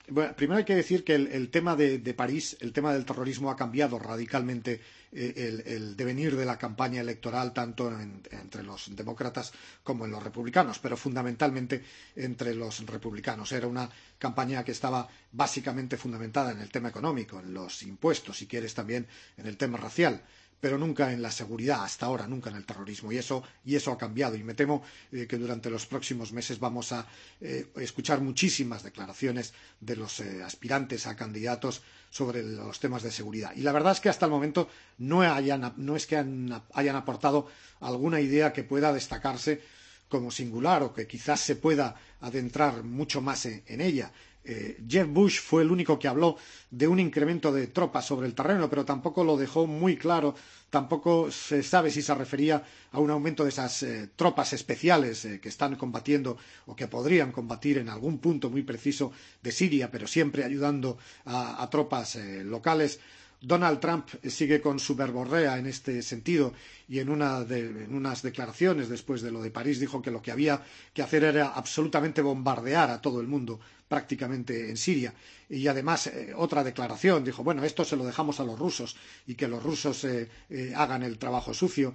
Bueno, 0.08 0.34
primero 0.34 0.58
hay 0.58 0.64
que 0.64 0.74
decir 0.74 1.04
que 1.04 1.14
el, 1.14 1.48
tema 1.50 1.76
de, 1.76 1.98
París, 2.14 2.56
el 2.60 2.72
tema 2.72 2.92
del 2.92 3.04
terrorismo 3.04 3.50
ha 3.50 3.56
cambiado 3.56 4.00
radicalmente 4.00 4.80
eh, 5.12 5.62
el, 5.64 5.96
devenir 5.96 6.36
de 6.36 6.44
la 6.44 6.58
campaña 6.58 7.00
electoral 7.00 7.52
tanto 7.52 7.88
en, 7.88 8.20
entre 8.32 8.64
los 8.64 8.94
demócratas 8.96 9.52
como 9.84 10.04
en 10.04 10.10
los 10.10 10.22
republicanos, 10.22 10.80
pero 10.80 10.96
fundamentalmente 10.96 11.84
entre 12.16 12.52
los 12.52 12.84
republicanos. 12.84 13.52
Era 13.52 13.68
una 13.68 13.88
campaña 14.18 14.64
que 14.64 14.72
estaba 14.72 15.08
básicamente 15.30 15.96
fundamentada 15.96 16.50
en 16.50 16.58
el 16.58 16.70
tema 16.70 16.88
económico, 16.88 17.38
en 17.38 17.54
los 17.54 17.84
impuestos, 17.84 18.36
si 18.38 18.48
quieres 18.48 18.74
también 18.74 19.06
en 19.36 19.46
el 19.46 19.56
tema 19.56 19.78
racial 19.78 20.20
pero 20.62 20.78
nunca 20.78 21.12
en 21.12 21.20
la 21.20 21.32
seguridad, 21.32 21.82
hasta 21.82 22.06
ahora, 22.06 22.28
nunca 22.28 22.48
en 22.48 22.54
el 22.54 22.64
terrorismo. 22.64 23.10
Y 23.10 23.18
eso, 23.18 23.42
y 23.64 23.74
eso 23.74 23.90
ha 23.90 23.98
cambiado. 23.98 24.36
Y 24.36 24.44
me 24.44 24.54
temo 24.54 24.84
eh, 25.10 25.26
que 25.26 25.36
durante 25.36 25.68
los 25.68 25.86
próximos 25.86 26.32
meses 26.32 26.60
vamos 26.60 26.92
a 26.92 27.04
eh, 27.40 27.66
escuchar 27.78 28.20
muchísimas 28.20 28.84
declaraciones 28.84 29.54
de 29.80 29.96
los 29.96 30.20
eh, 30.20 30.40
aspirantes 30.40 31.08
a 31.08 31.16
candidatos 31.16 31.82
sobre 32.10 32.44
los 32.44 32.78
temas 32.78 33.02
de 33.02 33.10
seguridad. 33.10 33.52
Y 33.56 33.62
la 33.62 33.72
verdad 33.72 33.90
es 33.90 33.98
que 33.98 34.08
hasta 34.08 34.26
el 34.26 34.30
momento 34.30 34.68
no, 34.98 35.22
hayan, 35.22 35.74
no 35.78 35.96
es 35.96 36.06
que 36.06 36.16
hayan 36.16 36.96
aportado 36.96 37.48
alguna 37.80 38.20
idea 38.20 38.52
que 38.52 38.62
pueda 38.62 38.92
destacarse 38.92 39.60
como 40.08 40.30
singular 40.30 40.84
o 40.84 40.94
que 40.94 41.08
quizás 41.08 41.40
se 41.40 41.56
pueda 41.56 41.96
adentrar 42.20 42.84
mucho 42.84 43.20
más 43.20 43.46
en 43.46 43.80
ella. 43.80 44.12
Eh, 44.44 44.82
Jeff 44.88 45.08
Bush 45.08 45.40
fue 45.40 45.62
el 45.62 45.70
único 45.70 45.98
que 45.98 46.08
habló 46.08 46.36
de 46.70 46.88
un 46.88 46.98
incremento 46.98 47.52
de 47.52 47.68
tropas 47.68 48.06
sobre 48.06 48.26
el 48.26 48.34
terreno, 48.34 48.68
pero 48.68 48.84
tampoco 48.84 49.22
lo 49.24 49.36
dejó 49.36 49.66
muy 49.66 49.96
claro, 49.96 50.34
tampoco 50.70 51.30
se 51.30 51.62
sabe 51.62 51.90
si 51.90 52.02
se 52.02 52.14
refería 52.14 52.64
a 52.90 52.98
un 52.98 53.10
aumento 53.10 53.44
de 53.44 53.50
esas 53.50 53.82
eh, 53.82 54.10
tropas 54.16 54.52
especiales 54.52 55.24
eh, 55.24 55.40
que 55.40 55.48
están 55.48 55.76
combatiendo 55.76 56.36
o 56.66 56.74
que 56.74 56.88
podrían 56.88 57.30
combatir 57.30 57.78
en 57.78 57.88
algún 57.88 58.18
punto 58.18 58.50
muy 58.50 58.62
preciso 58.62 59.12
de 59.42 59.52
Siria, 59.52 59.90
pero 59.90 60.06
siempre 60.06 60.44
ayudando 60.44 60.98
a, 61.24 61.62
a 61.62 61.70
tropas 61.70 62.16
locales. 62.44 63.00
Donald 63.42 63.80
Trump 63.80 64.08
sigue 64.28 64.60
con 64.60 64.78
su 64.78 64.94
verborrea 64.94 65.58
en 65.58 65.66
este 65.66 66.00
sentido 66.02 66.54
y 66.88 67.00
en, 67.00 67.08
una 67.08 67.42
de, 67.42 67.86
unas 67.90 68.22
declaraciones 68.22 68.88
después 68.88 69.20
de 69.20 69.32
lo 69.32 69.42
de 69.42 69.50
París 69.50 69.80
dijo 69.80 70.00
que 70.00 70.12
lo 70.12 70.22
que 70.22 70.30
había 70.30 70.62
que 70.94 71.02
hacer 71.02 71.24
era 71.24 71.48
absolutamente 71.48 72.22
bombardear 72.22 72.90
a 72.90 73.00
todo 73.00 73.20
el 73.20 73.26
mundo 73.26 73.58
prácticamente 73.88 74.70
en 74.70 74.76
Siria. 74.78 75.12
Y 75.50 75.66
además, 75.66 76.06
eh, 76.06 76.32
otra 76.34 76.64
declaración, 76.64 77.24
dijo, 77.24 77.44
bueno, 77.44 77.62
esto 77.62 77.84
se 77.84 77.94
lo 77.96 78.06
dejamos 78.06 78.40
a 78.40 78.44
los 78.44 78.58
rusos 78.58 78.96
y 79.26 79.34
que 79.34 79.48
los 79.48 79.62
rusos 79.62 80.04
eh, 80.04 80.30
eh, 80.48 80.72
hagan 80.74 81.02
el 81.02 81.18
trabajo 81.18 81.52
sucio. 81.52 81.92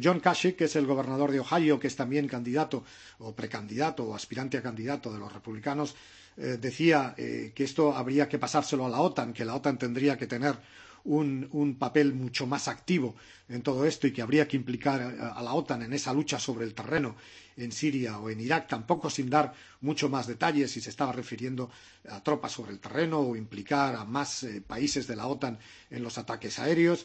John 0.00 0.20
Kasich, 0.20 0.54
que 0.54 0.66
es 0.66 0.76
el 0.76 0.86
gobernador 0.86 1.32
de 1.32 1.40
Ohio, 1.40 1.80
que 1.80 1.88
es 1.88 1.96
también 1.96 2.28
candidato 2.28 2.84
o 3.18 3.34
precandidato 3.34 4.04
o 4.04 4.14
aspirante 4.14 4.58
a 4.58 4.62
candidato 4.62 5.10
de 5.10 5.18
los 5.18 5.32
republicanos, 5.32 5.96
eh, 6.36 6.58
decía 6.60 7.14
eh, 7.16 7.52
que 7.54 7.64
esto 7.64 7.94
habría 7.94 8.28
que 8.28 8.38
pasárselo 8.38 8.86
a 8.86 8.88
la 8.88 9.00
OTAN, 9.00 9.32
que 9.32 9.44
la 9.44 9.54
OTAN 9.54 9.78
tendría 9.78 10.16
que 10.16 10.26
tener 10.26 10.56
un, 11.04 11.76
papel 11.78 12.12
mucho 12.14 12.46
más 12.46 12.68
activo 12.68 13.14
en 13.48 13.62
todo 13.62 13.84
esto 13.84 14.06
y 14.06 14.12
que 14.12 14.22
habría 14.22 14.46
que 14.46 14.56
implicar 14.56 15.02
a 15.02 15.42
la 15.42 15.52
OTAN 15.54 15.82
en 15.82 15.92
esa 15.92 16.12
lucha 16.12 16.38
sobre 16.38 16.64
el 16.64 16.74
terreno 16.74 17.16
en 17.56 17.72
Siria 17.72 18.18
o 18.18 18.30
en 18.30 18.40
Irak, 18.40 18.68
tampoco 18.68 19.10
sin 19.10 19.28
dar 19.28 19.52
mucho 19.80 20.08
más 20.08 20.26
detalles 20.26 20.70
si 20.70 20.80
se 20.80 20.90
estaba 20.90 21.12
refiriendo 21.12 21.70
a 22.08 22.22
tropas 22.22 22.52
sobre 22.52 22.72
el 22.72 22.78
terreno 22.80 23.20
o 23.20 23.36
implicar 23.36 23.94
a 23.96 24.04
más 24.04 24.44
eh, 24.44 24.60
países 24.60 25.06
de 25.06 25.16
la 25.16 25.26
OTAN 25.26 25.58
en 25.90 26.02
los 26.02 26.18
ataques 26.18 26.58
aéreos. 26.58 27.04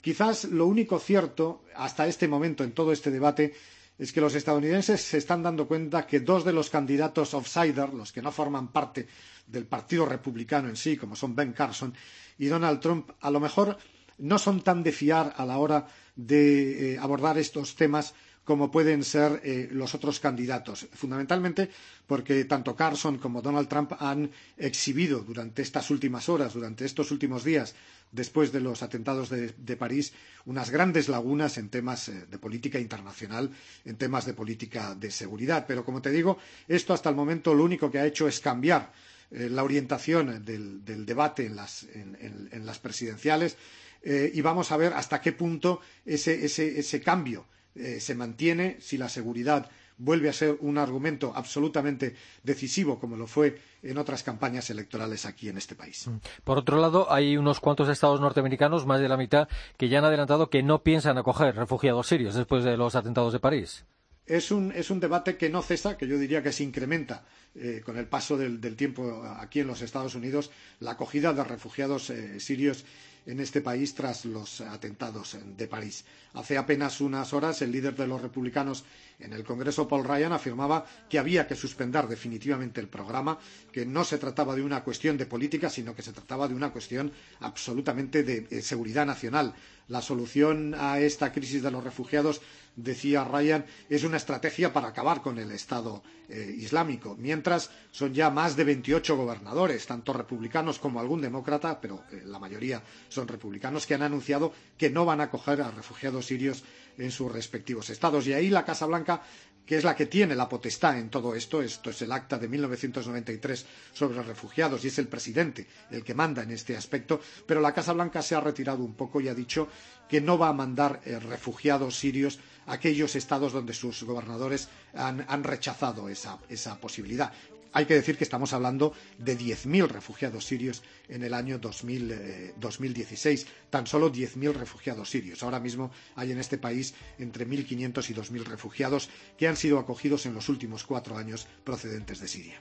Quizás 0.00 0.44
lo 0.44 0.66
único 0.66 0.98
cierto 1.00 1.64
hasta 1.74 2.06
este 2.06 2.28
momento 2.28 2.62
en 2.62 2.72
todo 2.72 2.92
este 2.92 3.10
debate 3.10 3.54
es 4.00 4.12
que 4.12 4.20
los 4.22 4.34
estadounidenses 4.34 5.02
se 5.02 5.18
están 5.18 5.42
dando 5.42 5.68
cuenta 5.68 6.06
que 6.06 6.20
dos 6.20 6.42
de 6.42 6.54
los 6.54 6.70
candidatos 6.70 7.34
outsider, 7.34 7.92
los 7.92 8.12
que 8.12 8.22
no 8.22 8.32
forman 8.32 8.68
parte 8.72 9.06
del 9.46 9.66
Partido 9.66 10.06
Republicano 10.06 10.70
en 10.70 10.76
sí, 10.76 10.96
como 10.96 11.14
son 11.14 11.36
Ben 11.36 11.52
Carson 11.52 11.92
y 12.38 12.46
Donald 12.46 12.80
Trump, 12.80 13.10
a 13.20 13.30
lo 13.30 13.40
mejor 13.40 13.76
no 14.16 14.38
son 14.38 14.62
tan 14.62 14.82
de 14.82 14.92
fiar 14.92 15.34
a 15.36 15.44
la 15.44 15.58
hora 15.58 15.86
de 16.16 16.94
eh, 16.94 16.98
abordar 16.98 17.36
estos 17.36 17.74
temas 17.76 18.14
como 18.44 18.70
pueden 18.70 19.04
ser 19.04 19.40
eh, 19.44 19.68
los 19.70 19.94
otros 19.94 20.18
candidatos, 20.20 20.88
fundamentalmente 20.92 21.70
porque 22.06 22.44
tanto 22.46 22.74
Carson 22.74 23.18
como 23.18 23.42
Donald 23.42 23.68
Trump 23.68 23.92
han 24.00 24.30
exhibido 24.56 25.20
durante 25.20 25.62
estas 25.62 25.90
últimas 25.90 26.28
horas, 26.28 26.54
durante 26.54 26.84
estos 26.84 27.10
últimos 27.10 27.44
días, 27.44 27.74
después 28.10 28.50
de 28.50 28.60
los 28.60 28.82
atentados 28.82 29.28
de, 29.30 29.76
París, 29.76 30.12
unas 30.46 30.70
grandes 30.70 31.08
lagunas 31.08 31.58
en 31.58 31.68
temas 31.68 32.08
eh, 32.08 32.26
de 32.28 32.38
política 32.38 32.80
internacional, 32.80 33.50
en 33.84 33.96
temas 33.96 34.26
de 34.26 34.34
política 34.34 34.94
de 34.96 35.10
seguridad. 35.12 35.64
Pero, 35.68 35.84
como 35.84 36.02
te 36.02 36.10
digo, 36.10 36.38
esto 36.66 36.92
hasta 36.92 37.08
el 37.10 37.14
momento 37.14 37.54
lo 37.54 37.62
único 37.64 37.90
que 37.90 38.00
ha 38.00 38.06
hecho 38.06 38.26
es 38.26 38.40
cambiar 38.40 38.92
eh, 39.30 39.48
la 39.48 39.62
orientación 39.62 40.44
del, 40.44 40.82
debate 41.06 41.46
en 41.46 41.54
las, 41.54 41.84
en, 41.84 42.16
en, 42.20 42.48
en 42.50 42.66
las 42.66 42.78
presidenciales 42.80 43.56
y 44.02 44.40
vamos 44.40 44.72
a 44.72 44.78
ver 44.78 44.94
hasta 44.94 45.20
qué 45.20 45.32
punto 45.32 45.82
ese 46.06 47.02
cambio 47.04 47.44
eh, 47.74 48.00
se 48.00 48.14
mantiene, 48.14 48.76
si 48.80 48.98
la 48.98 49.08
seguridad 49.08 49.70
vuelve 50.00 50.30
a 50.30 50.32
ser 50.32 50.56
un 50.60 50.78
argumento 50.78 51.32
absolutamente 51.34 52.16
decisivo, 52.42 52.98
como 52.98 53.16
lo 53.16 53.26
fue 53.26 53.60
en 53.82 53.98
otras 53.98 54.22
campañas 54.22 54.70
electorales 54.70 55.26
aquí 55.26 55.48
en 55.48 55.58
este 55.58 55.74
país. 55.74 56.08
Mm. 56.08 56.16
Por 56.42 56.58
otro 56.58 56.80
lado, 56.80 57.12
hay 57.12 57.36
unos 57.36 57.60
cuantos 57.60 57.88
estados 57.88 58.20
norteamericanos, 58.20 58.86
más 58.86 59.00
de 59.00 59.08
la 59.08 59.18
mitad, 59.18 59.48
que 59.76 59.88
ya 59.88 59.98
han 59.98 60.04
adelantado 60.04 60.48
que 60.48 60.62
no 60.62 60.82
piensan 60.82 61.18
acoger 61.18 61.54
refugiados 61.54 62.08
sirios 62.08 62.34
después 62.34 62.64
de 62.64 62.76
los 62.76 62.94
atentados 62.94 63.32
de 63.32 63.40
París. 63.40 63.84
Es 64.26 64.50
un, 64.50 64.72
es 64.72 64.90
un 64.90 65.00
debate 65.00 65.36
que 65.36 65.50
no 65.50 65.60
cesa, 65.60 65.96
que 65.96 66.06
yo 66.06 66.16
diría 66.16 66.42
que 66.42 66.52
se 66.52 66.62
incrementa 66.62 67.24
eh, 67.54 67.82
con 67.84 67.98
el 67.98 68.06
paso 68.06 68.36
del, 68.36 68.60
del, 68.60 68.76
tiempo 68.76 69.24
aquí 69.38 69.60
en 69.60 69.66
los 69.66 69.82
Estados 69.82 70.14
Unidos, 70.14 70.50
la 70.78 70.92
acogida 70.92 71.32
de 71.32 71.42
refugiados 71.42 72.10
eh, 72.10 72.38
sirios 72.38 72.84
en 73.26 73.40
este 73.40 73.60
país 73.60 73.94
tras 73.94 74.24
los 74.24 74.60
atentados 74.60 75.36
de 75.56 75.66
París. 75.68 76.04
Hace 76.34 76.56
apenas 76.58 77.00
unas 77.00 77.32
horas, 77.32 77.60
el 77.62 77.72
líder 77.72 77.94
de 77.96 78.06
los 78.06 78.20
republicanos 78.22 78.84
en 79.18 79.32
el 79.32 79.44
Congreso, 79.44 79.86
Paul 79.88 80.04
Ryan, 80.04 80.32
afirmaba 80.32 80.86
que 81.08 81.18
había 81.18 81.46
que 81.46 81.54
suspender 81.56 82.06
definitivamente 82.06 82.80
el 82.80 82.88
programa, 82.88 83.38
que 83.72 83.84
no 83.84 84.04
se 84.04 84.18
trataba 84.18 84.54
de 84.54 84.62
una 84.62 84.82
cuestión 84.82 85.16
de 85.18 85.26
política, 85.26 85.68
sino 85.68 85.94
que 85.94 86.02
se 86.02 86.12
trataba 86.12 86.48
de 86.48 86.54
una 86.54 86.70
cuestión 86.72 87.12
absolutamente 87.40 88.22
de, 88.22 88.42
de 88.42 88.62
seguridad 88.62 89.06
nacional. 89.06 89.54
La 89.88 90.00
solución 90.00 90.74
a 90.78 91.00
esta 91.00 91.32
crisis 91.32 91.62
de 91.62 91.70
los 91.70 91.82
refugiados 91.84 92.40
decía 92.76 93.24
Ryan, 93.24 93.64
es 93.88 94.04
una 94.04 94.16
estrategia 94.16 94.72
para 94.72 94.88
acabar 94.88 95.22
con 95.22 95.38
el 95.38 95.50
Estado 95.50 96.02
eh, 96.28 96.54
Islámico. 96.58 97.16
Mientras 97.18 97.70
son 97.90 98.14
ya 98.14 98.30
más 98.30 98.56
de 98.56 98.64
28 98.64 99.16
gobernadores, 99.16 99.86
tanto 99.86 100.12
republicanos 100.12 100.78
como 100.78 101.00
algún 101.00 101.20
demócrata, 101.20 101.80
pero 101.80 102.04
eh, 102.12 102.22
la 102.24 102.38
mayoría 102.38 102.82
son 103.08 103.28
republicanos, 103.28 103.86
que 103.86 103.94
han 103.94 104.02
anunciado 104.02 104.52
que 104.76 104.90
no 104.90 105.04
van 105.04 105.20
a 105.20 105.24
acoger 105.24 105.60
a 105.62 105.70
refugiados 105.70 106.26
sirios 106.26 106.62
en 106.98 107.10
sus 107.10 107.30
respectivos 107.32 107.90
estados. 107.90 108.26
Y 108.26 108.32
ahí 108.32 108.50
la 108.50 108.64
Casa 108.64 108.86
Blanca 108.86 109.22
que 109.70 109.76
es 109.76 109.84
la 109.84 109.94
que 109.94 110.06
tiene 110.06 110.34
la 110.34 110.48
potestad 110.48 110.98
en 110.98 111.10
todo 111.10 111.32
esto. 111.32 111.62
Esto 111.62 111.90
es 111.90 112.02
el 112.02 112.10
acta 112.10 112.38
de 112.38 112.48
1993 112.48 113.66
sobre 113.92 114.20
refugiados 114.20 114.84
y 114.84 114.88
es 114.88 114.98
el 114.98 115.06
presidente 115.06 115.64
el 115.92 116.02
que 116.02 116.12
manda 116.12 116.42
en 116.42 116.50
este 116.50 116.76
aspecto. 116.76 117.20
Pero 117.46 117.60
la 117.60 117.72
Casa 117.72 117.92
Blanca 117.92 118.20
se 118.20 118.34
ha 118.34 118.40
retirado 118.40 118.82
un 118.82 118.94
poco 118.94 119.20
y 119.20 119.28
ha 119.28 119.34
dicho 119.34 119.68
que 120.10 120.20
no 120.20 120.36
va 120.36 120.48
a 120.48 120.52
mandar 120.52 121.00
eh, 121.04 121.18
refugiados 121.18 121.96
sirios 121.98 122.40
a 122.66 122.74
aquellos 122.74 123.16
estados 123.16 123.52
donde 123.52 123.74
sus 123.74 124.02
gobernadores 124.02 124.68
han, 124.94 125.44
rechazado 125.44 126.08
esa, 126.08 126.38
esa 126.48 126.78
posibilidad. 126.80 127.32
Hay 127.72 127.86
que 127.86 127.94
decir 127.94 128.18
que 128.18 128.24
estamos 128.24 128.52
hablando 128.52 128.92
de 129.18 129.38
10.000 129.38 129.86
refugiados 129.86 130.44
sirios 130.44 130.82
en 131.08 131.22
el 131.22 131.34
año 131.34 131.58
2000, 131.58 132.10
eh, 132.10 132.54
2016. 132.58 133.46
Tan 133.70 133.86
solo 133.86 134.12
10.000 134.12 134.52
refugiados 134.52 135.08
sirios. 135.08 135.42
Ahora 135.42 135.60
mismo 135.60 135.92
hay 136.16 136.32
en 136.32 136.38
este 136.38 136.58
país 136.58 136.94
entre 137.18 137.46
1.500 137.46 138.10
y 138.10 138.14
2.000 138.14 138.44
refugiados 138.44 139.08
que 139.38 139.46
han 139.46 139.56
sido 139.56 139.78
acogidos 139.78 140.26
en 140.26 140.34
los 140.34 140.48
últimos 140.48 140.84
cuatro 140.84 141.16
años 141.16 141.46
procedentes 141.64 142.18
de 142.18 142.28
Siria. 142.28 142.60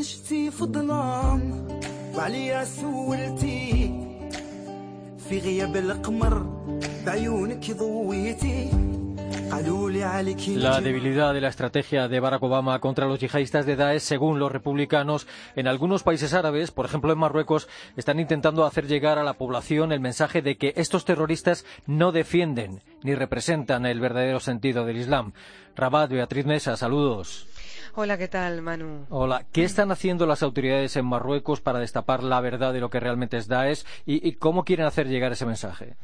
لي 0.00 0.02
خرجتي 0.02 0.50
في 0.50 0.62
الظلام 0.62 1.68
وعليا 2.14 2.64
سولتي 2.64 3.90
في 5.28 5.38
غياب 5.38 5.76
القمر 5.76 6.56
La 10.56 10.80
debilidad 10.80 11.32
de 11.32 11.40
la 11.40 11.48
estrategia 11.48 12.08
de 12.08 12.20
Barack 12.20 12.42
Obama 12.42 12.80
contra 12.80 13.06
los 13.06 13.20
yihadistas 13.20 13.64
de 13.64 13.76
Daesh, 13.76 14.02
según 14.02 14.40
los 14.40 14.50
republicanos, 14.50 15.26
en 15.54 15.68
algunos 15.68 16.02
países 16.02 16.34
árabes, 16.34 16.72
por 16.72 16.84
ejemplo 16.86 17.12
en 17.12 17.18
Marruecos, 17.18 17.68
están 17.96 18.18
intentando 18.18 18.64
hacer 18.64 18.88
llegar 18.88 19.18
a 19.18 19.24
la 19.24 19.34
población 19.34 19.92
el 19.92 20.00
mensaje 20.00 20.42
de 20.42 20.56
que 20.56 20.72
estos 20.76 21.04
terroristas 21.04 21.64
no 21.86 22.10
defienden 22.10 22.82
ni 23.04 23.14
representan 23.14 23.86
el 23.86 24.00
verdadero 24.00 24.40
sentido 24.40 24.84
del 24.84 24.96
Islam. 24.96 25.32
Rabat, 25.76 26.10
Beatriz 26.10 26.44
Mesa, 26.44 26.76
saludos. 26.76 27.46
Hola, 27.93 28.17
¿qué 28.17 28.29
tal, 28.29 28.61
Manu? 28.61 29.05
Hola. 29.09 29.45
¿Qué 29.51 29.65
están 29.65 29.91
haciendo 29.91 30.25
las 30.25 30.43
autoridades 30.43 30.95
en 30.95 31.05
Marruecos 31.05 31.59
para 31.59 31.79
destapar 31.79 32.23
la 32.23 32.39
verdad 32.39 32.71
de 32.71 32.79
lo 32.79 32.89
que 32.89 33.01
realmente 33.01 33.35
es 33.35 33.49
Daesh 33.49 33.83
y, 34.05 34.25
y 34.25 34.35
cómo 34.35 34.63
quieren 34.63 34.85
hacer 34.85 35.09
llegar 35.09 35.33
ese 35.33 35.45
mensaje? 35.45 35.97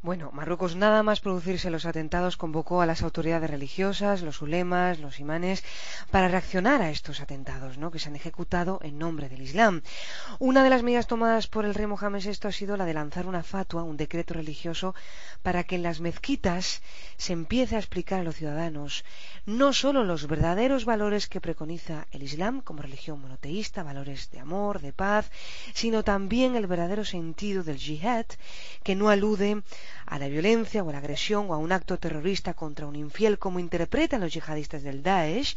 Bueno, 0.00 0.30
Marruecos, 0.32 0.76
nada 0.76 1.02
más 1.02 1.20
producirse 1.20 1.70
los 1.70 1.86
atentados, 1.86 2.36
convocó 2.36 2.82
a 2.82 2.86
las 2.86 3.02
autoridades 3.02 3.50
religiosas, 3.50 4.22
los 4.22 4.42
ulemas, 4.42 5.00
los 5.00 5.18
imanes, 5.18 5.64
para 6.12 6.28
reaccionar 6.28 6.82
a 6.82 6.90
estos 6.90 7.20
atentados, 7.20 7.78
¿no? 7.78 7.90
que 7.90 7.98
se 7.98 8.10
han 8.10 8.16
ejecutado 8.16 8.78
en 8.82 8.98
nombre 8.98 9.28
del 9.28 9.42
Islam. 9.42 9.82
Una 10.38 10.62
de 10.62 10.70
las 10.70 10.84
medidas 10.84 11.08
tomadas 11.08 11.48
por 11.48 11.64
el 11.64 11.74
rey 11.74 11.88
Mohamed 11.88 12.22
VI 12.22 12.48
ha 12.48 12.52
sido 12.52 12.76
la 12.76 12.84
de 12.84 12.94
lanzar 12.94 13.26
una 13.26 13.42
fatua, 13.42 13.82
un 13.82 13.96
decreto 13.96 14.34
religioso, 14.34 14.94
para 15.42 15.64
que 15.64 15.74
en 15.74 15.82
las 15.82 16.00
mezquitas 16.00 16.80
se 17.16 17.32
empiece 17.32 17.74
a 17.74 17.80
explicar 17.80 18.20
a 18.20 18.24
los 18.24 18.36
ciudadanos 18.36 19.04
no 19.46 19.72
solo 19.72 20.04
los 20.04 20.26
verdaderos 20.26 20.84
valores 20.84 21.23
que 21.28 21.40
preconiza 21.40 22.06
el 22.10 22.22
Islam 22.22 22.60
como 22.60 22.82
religión 22.82 23.20
monoteísta, 23.20 23.82
valores 23.82 24.30
de 24.30 24.40
amor, 24.40 24.80
de 24.80 24.92
paz, 24.92 25.30
sino 25.74 26.02
también 26.02 26.56
el 26.56 26.66
verdadero 26.66 27.04
sentido 27.04 27.62
del 27.62 27.78
jihad, 27.78 28.26
que 28.82 28.94
no 28.94 29.08
alude 29.08 29.62
a 30.06 30.18
la 30.18 30.28
violencia 30.28 30.82
o 30.82 30.88
a 30.88 30.92
la 30.92 30.98
agresión 30.98 31.50
o 31.50 31.54
a 31.54 31.58
un 31.58 31.72
acto 31.72 31.98
terrorista 31.98 32.54
contra 32.54 32.86
un 32.86 32.96
infiel 32.96 33.38
como 33.38 33.58
interpretan 33.58 34.20
los 34.20 34.32
yihadistas 34.32 34.82
del 34.82 35.02
Daesh 35.02 35.56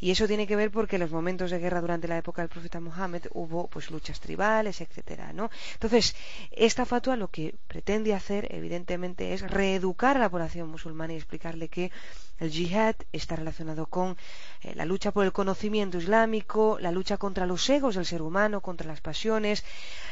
y 0.00 0.10
eso 0.10 0.26
tiene 0.26 0.46
que 0.46 0.56
ver 0.56 0.70
porque 0.70 0.96
en 0.96 1.02
los 1.02 1.10
momentos 1.10 1.50
de 1.50 1.58
guerra 1.58 1.80
durante 1.80 2.08
la 2.08 2.18
época 2.18 2.42
del 2.42 2.48
profeta 2.48 2.80
Mohammed 2.80 3.26
hubo 3.32 3.68
pues 3.68 3.90
luchas 3.90 4.20
tribales, 4.20 4.80
etcétera, 4.80 5.32
¿no? 5.32 5.50
Entonces, 5.74 6.14
esta 6.50 6.84
fatua 6.84 7.16
lo 7.16 7.28
que 7.28 7.54
pretende 7.68 8.14
hacer 8.14 8.48
evidentemente 8.50 9.34
es 9.34 9.42
reeducar 9.42 10.16
a 10.16 10.20
la 10.20 10.28
población 10.28 10.68
musulmana 10.68 11.12
y 11.12 11.16
explicarle 11.16 11.68
que 11.68 11.90
el 12.38 12.50
yihad 12.50 12.96
está 13.12 13.36
relacionado 13.36 13.86
con 13.86 14.16
eh, 14.62 14.74
la 14.74 14.84
lucha 14.84 15.03
por 15.12 15.24
el 15.24 15.32
conocimiento 15.32 15.98
islámico, 15.98 16.78
la 16.80 16.90
lucha 16.90 17.16
contra 17.16 17.46
los 17.46 17.68
egos 17.68 17.94
del 17.94 18.06
ser 18.06 18.22
humano, 18.22 18.60
contra 18.60 18.86
las 18.86 19.00
pasiones. 19.00 19.64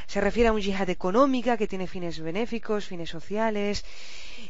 Se 0.06 0.20
refiere 0.20 0.48
a 0.48 0.52
un 0.52 0.60
yihad 0.60 0.90
económica 0.90 1.56
que 1.56 1.68
tiene 1.68 1.86
fines 1.86 2.20
benéficos, 2.20 2.86
fines 2.86 3.10
sociales. 3.10 3.84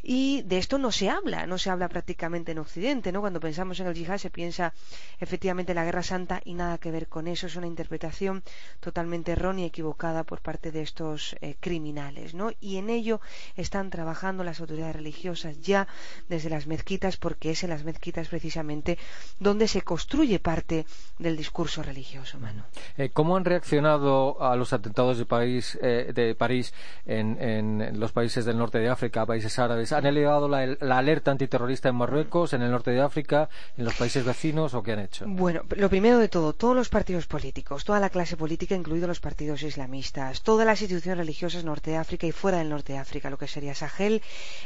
Y 0.01 0.41
de 0.43 0.57
esto 0.57 0.77
no 0.79 0.91
se 0.91 1.09
habla, 1.09 1.45
no 1.45 1.57
se 1.57 1.69
habla 1.69 1.87
prácticamente 1.87 2.51
en 2.51 2.59
Occidente, 2.59 3.11
¿no? 3.11 3.21
Cuando 3.21 3.39
pensamos 3.39 3.79
en 3.79 3.87
el 3.87 3.93
yihad 3.93 4.17
se 4.17 4.29
piensa 4.29 4.73
efectivamente 5.19 5.71
en 5.71 5.75
la 5.77 5.85
Guerra 5.85 6.03
Santa 6.03 6.41
y 6.43 6.55
nada 6.55 6.77
que 6.77 6.91
ver 6.91 7.07
con 7.07 7.27
eso. 7.27 7.47
Es 7.47 7.55
una 7.55 7.67
interpretación 7.67 8.43
totalmente 8.79 9.31
errónea 9.33 9.65
y 9.65 9.67
equivocada 9.67 10.23
por 10.23 10.41
parte 10.41 10.71
de 10.71 10.81
estos 10.81 11.35
eh, 11.41 11.55
criminales, 11.59 12.33
¿no? 12.33 12.51
Y 12.59 12.77
en 12.77 12.89
ello 12.89 13.21
están 13.55 13.89
trabajando 13.89 14.43
las 14.43 14.59
autoridades 14.59 14.95
religiosas 14.95 15.61
ya 15.61 15.87
desde 16.27 16.49
las 16.49 16.67
mezquitas, 16.67 17.17
porque 17.17 17.51
es 17.51 17.63
en 17.63 17.69
las 17.69 17.83
mezquitas 17.83 18.27
precisamente 18.27 18.97
donde 19.39 19.67
se 19.67 19.83
construye 19.83 20.32
parte 20.39 20.85
del 21.19 21.37
discurso 21.37 21.83
religioso, 21.83 22.37
humano. 22.37 22.65
Eh, 22.97 23.09
¿Cómo 23.11 23.37
han 23.37 23.45
reaccionado 23.45 24.41
a 24.41 24.55
los 24.55 24.73
atentados 24.73 25.17
de 25.17 25.25
París, 25.25 25.77
eh, 25.81 26.11
de 26.13 26.35
París 26.35 26.73
en, 27.05 27.99
los 27.99 28.11
países 28.11 28.45
del 28.45 28.57
norte 28.57 28.79
de 28.79 28.89
África, 28.89 29.25
países 29.25 29.57
árabes? 29.59 29.91
¿Han 29.93 30.05
elevado 30.05 30.47
la, 30.47 30.65
la, 30.79 30.97
alerta 30.97 31.31
antiterrorista 31.31 31.89
en 31.89 31.95
Marruecos, 31.95 32.53
en 32.53 32.61
el 32.61 32.71
norte 32.71 32.91
de 32.91 33.01
África, 33.01 33.49
en 33.77 33.85
los 33.85 33.95
países 33.95 34.25
vecinos 34.25 34.73
o 34.73 34.83
qué 34.83 34.93
han 34.93 34.99
hecho? 34.99 35.25
Bueno, 35.27 35.61
lo 35.75 35.89
primero 35.89 36.17
de 36.19 36.29
todo, 36.29 36.53
todos 36.53 36.75
los 36.75 36.89
partidos 36.89 37.27
políticos, 37.27 37.83
toda 37.83 37.99
la 37.99 38.09
clase 38.09 38.37
política, 38.37 38.75
incluidos 38.75 39.07
los 39.07 39.19
partidos 39.19 39.63
islamistas, 39.63 40.41
todas 40.41 40.65
las 40.65 40.81
instituciones 40.81 41.17
religiosas 41.17 41.63
norte 41.63 41.91
de 41.91 41.97
África 41.97 42.27
y 42.27 42.31
fuera 42.31 42.59
del 42.59 42.69
norte 42.69 42.93
de 42.93 42.99
África, 42.99 43.29
lo 43.29 43.37
que 43.37 43.47
sería 43.47 43.75
Sahel, 43.75 44.21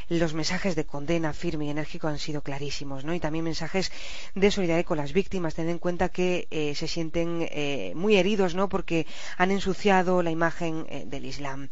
los 0.10 0.34
mensajes 0.34 0.76
de 0.76 0.86
condena 0.86 1.34
firme 1.34 1.66
y 1.66 1.70
enérgico 1.70 2.08
han 2.08 2.20
sido 2.20 2.42
clarísimos, 2.42 3.04
¿no? 3.04 3.14
Y 3.14 3.20
también 3.20 3.46
mensajes 3.46 3.92
de 4.36 4.52
solidaridad 4.52 4.86
con 4.86 4.98
las 4.98 5.14
víctimas, 5.14 5.56
teniendo 5.58 5.78
en 5.78 5.80
cuenta 5.80 6.10
que 6.10 6.48
eh, 6.52 6.74
se 6.76 6.88
sienten 6.88 7.48
eh, 7.50 7.92
muy 7.96 8.16
heridos, 8.16 8.56
¿no? 8.56 8.70
Porque 8.70 9.06
han 9.38 9.52
ensuciado 9.52 10.22
la 10.22 10.32
imagen 10.32 10.86
eh, 10.88 11.04
del 11.06 11.26
Islam. 11.26 11.70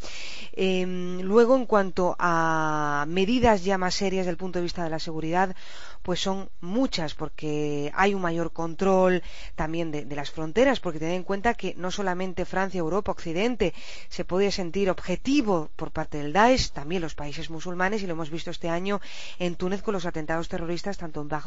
Em, 0.53 1.21
luego, 1.21 1.55
en 1.55 1.65
cuanto 1.65 2.15
a 2.19 3.05
medidas 3.07 3.63
ya 3.63 3.77
más 3.77 3.95
serias 3.95 4.25
desde 4.25 4.31
el 4.31 4.37
punto 4.37 4.59
de 4.59 4.63
vista 4.63 4.83
de 4.83 4.89
la 4.89 4.99
seguridad, 4.99 5.55
pues 6.01 6.19
son 6.19 6.49
muchas, 6.61 7.15
porque 7.15 7.91
hay 7.95 8.13
un 8.13 8.21
mayor 8.21 8.51
control 8.51 9.23
también 9.55 9.91
de, 9.91 10.05
las 10.15 10.29
fronteras, 10.29 10.79
porque 10.79 10.99
tened 10.99 11.15
en 11.15 11.23
cuenta 11.23 11.55
que 11.55 11.73
no 11.77 11.89
solamente 11.89 12.45
Francia, 12.45 12.79
Europa, 12.79 13.11
Occidente 13.11 13.73
se 14.09 14.23
puede 14.23 14.51
sentir 14.51 14.89
objetivo 14.89 15.69
por 15.75 15.91
parte 15.91 16.19
del 16.19 16.31
Daesh, 16.31 16.71
también 16.71 17.01
los 17.01 17.15
países 17.15 17.49
musulmanes, 17.49 18.03
y 18.03 18.07
lo 18.07 18.13
hemos 18.13 18.29
visto 18.29 18.51
este 18.51 18.69
año 18.69 18.99
en 19.39 19.55
Túnez 19.55 19.81
con 19.81 19.93
los 19.93 20.05
atentados 20.05 20.47
terroristas, 20.47 20.97
tanto 20.97 21.21
en 21.21 21.27
Bagdad 21.27 21.45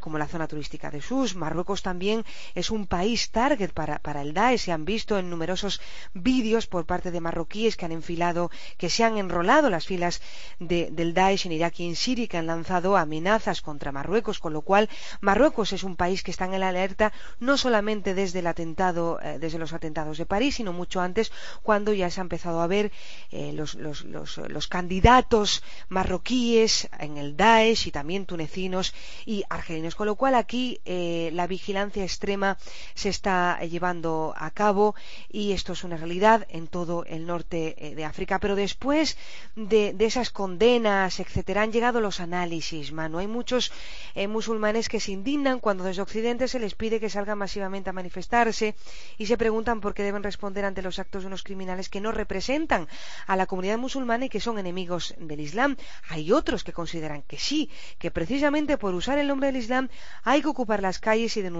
como 0.00 0.16
en 0.16 0.20
la 0.20 0.28
zona 0.28 0.46
turística 0.46 0.90
de 0.90 1.00
Sus. 1.00 1.34
Marruecos 1.34 1.77
también 1.82 2.24
es 2.54 2.70
un 2.70 2.86
país 2.86 3.30
target 3.30 3.70
para, 3.72 4.22
el 4.22 4.34
Daesh. 4.34 4.60
Se 4.60 4.72
han 4.72 4.84
visto 4.84 5.18
en 5.18 5.30
numerosos 5.30 5.80
vídeos 6.14 6.66
por 6.66 6.86
parte 6.86 7.10
de 7.10 7.20
marroquíes 7.20 7.76
que 7.76 7.84
han 7.84 7.92
enfilado, 7.92 8.50
que 8.76 8.90
se 8.90 9.04
han 9.04 9.16
enrolado 9.16 9.70
las 9.70 9.86
filas 9.86 10.20
del 10.58 11.14
Daesh 11.14 11.46
en 11.46 11.52
Irak 11.52 11.80
y 11.80 11.88
en 11.88 11.96
Siria 11.96 12.24
y 12.24 12.28
que 12.28 12.36
han 12.36 12.46
lanzado 12.46 12.96
amenazas 12.96 13.60
contra 13.60 13.92
Marruecos, 13.92 14.38
con 14.38 14.52
lo 14.52 14.62
cual 14.62 14.88
Marruecos 15.20 15.72
es 15.72 15.84
un 15.84 15.96
país 15.96 16.22
que 16.22 16.30
está 16.30 16.44
en 16.44 16.58
la 16.58 16.68
alerta 16.68 17.12
no 17.40 17.56
solamente 17.56 18.14
desde 18.14 18.40
el 18.40 18.46
atentado, 18.46 19.20
eh, 19.22 19.38
desde 19.38 19.58
los 19.58 19.72
atentados 19.72 20.18
de 20.18 20.26
París, 20.26 20.56
sino 20.56 20.72
mucho 20.72 21.00
antes, 21.00 21.32
cuando 21.62 21.92
ya 21.92 22.10
se 22.10 22.20
ha 22.20 22.22
empezado 22.22 22.60
a 22.60 22.66
ver 22.66 22.90
eh, 23.30 23.52
los, 23.52 23.74
los, 23.74 24.68
candidatos 24.68 25.62
marroquíes 25.88 26.88
en 26.98 27.16
el 27.16 27.36
Daesh 27.36 27.86
y 27.86 27.90
también 27.90 28.26
tunecinos 28.26 28.94
y 29.24 29.44
argelinos, 29.48 29.94
con 29.94 30.06
lo 30.06 30.16
cual 30.16 30.34
aquí 30.34 30.80
eh, 30.84 31.30
la 31.32 31.46
vigilancia 31.46 31.67
extrema 31.76 32.56
se 32.94 33.08
está 33.08 33.60
llevando 33.60 34.34
a 34.36 34.50
cabo 34.50 34.94
y 35.30 35.52
esto 35.52 35.72
es 35.72 35.84
una 35.84 35.96
realidad 35.96 36.46
en 36.50 36.66
todo 36.66 37.04
el 37.04 37.26
norte 37.26 37.94
de 37.96 38.04
África. 38.04 38.38
Pero 38.38 38.56
después 38.56 39.16
de, 39.56 39.92
de 39.92 40.04
esas 40.06 40.30
condenas, 40.30 41.20
etcétera, 41.20 41.62
han 41.62 41.72
llegado 41.72 42.00
los 42.00 42.20
análisis, 42.20 42.92
mano. 42.92 43.18
Hay 43.18 43.26
muchos 43.26 43.72
eh, 44.14 44.28
musulmanes 44.28 44.88
que 44.88 45.00
se 45.00 45.12
indignan 45.12 45.60
cuando 45.60 45.84
desde 45.84 46.02
Occidente 46.02 46.48
se 46.48 46.58
les 46.58 46.74
pide 46.74 47.00
que 47.00 47.10
salgan 47.10 47.38
masivamente 47.38 47.90
a 47.90 47.92
manifestarse 47.92 48.74
y 49.16 49.26
se 49.26 49.36
preguntan 49.36 49.80
por 49.80 49.94
qué 49.94 50.02
deben 50.02 50.22
responder 50.22 50.64
ante 50.64 50.82
los 50.82 50.98
actos 50.98 51.22
de 51.22 51.28
unos 51.28 51.42
criminales 51.42 51.88
que 51.88 52.00
no 52.00 52.12
representan 52.12 52.88
a 53.26 53.36
la 53.36 53.46
comunidad 53.46 53.78
musulmana 53.78 54.26
y 54.26 54.28
que 54.28 54.40
son 54.40 54.58
enemigos 54.58 55.14
del 55.18 55.40
Islam. 55.40 55.76
Hay 56.08 56.32
otros 56.32 56.64
que 56.64 56.72
consideran 56.72 57.22
que 57.22 57.38
sí, 57.38 57.70
que 57.98 58.10
precisamente 58.10 58.78
por 58.78 58.94
usar 58.94 59.18
el 59.18 59.28
nombre 59.28 59.48
del 59.48 59.56
Islam 59.56 59.88
hay 60.24 60.42
que 60.42 60.48
ocupar 60.48 60.82
las 60.82 60.98
calles 60.98 61.36
y 61.36 61.42
denunciar 61.42 61.57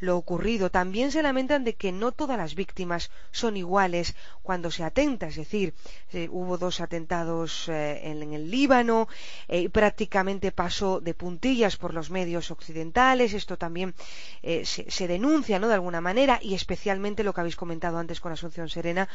lo 0.00 0.16
ocurrido. 0.16 0.70
También 0.70 1.12
se 1.12 1.22
lamentan 1.22 1.64
de 1.64 1.74
que 1.74 1.92
no 1.92 2.12
todas 2.12 2.36
las 2.36 2.54
víctimas 2.54 3.10
son 3.30 3.56
iguales 3.56 4.14
cuando 4.42 4.70
se 4.70 4.84
atenta, 4.84 5.28
es 5.28 5.36
decir, 5.36 5.74
eh, 6.12 6.28
hubo 6.30 6.58
dos 6.58 6.80
atentados 6.80 7.68
eh, 7.68 8.00
en, 8.04 8.32
el 8.32 8.50
Líbano 8.50 9.08
y 9.48 9.68
prácticamente 9.68 10.50
pasó 10.50 11.00
de 11.00 11.14
punto 11.14 11.36
por 11.78 11.94
los 11.94 12.10
medios 12.10 12.50
occidentales, 12.50 13.32
esto 13.32 13.56
también 13.56 13.94
eh, 14.42 14.64
se, 14.64 15.06
denuncia 15.06 15.58
¿no? 15.58 15.68
de 15.68 15.74
alguna 15.74 16.00
manera 16.00 16.40
y 16.42 16.54
especialmente 16.54 17.22
lo 17.22 17.32
que 17.32 17.40
habéis 17.40 17.56
comentado 17.56 17.98
antes 17.98 18.20
con 18.20 18.32
Asunción 18.32 18.68
Serena, 18.68 19.08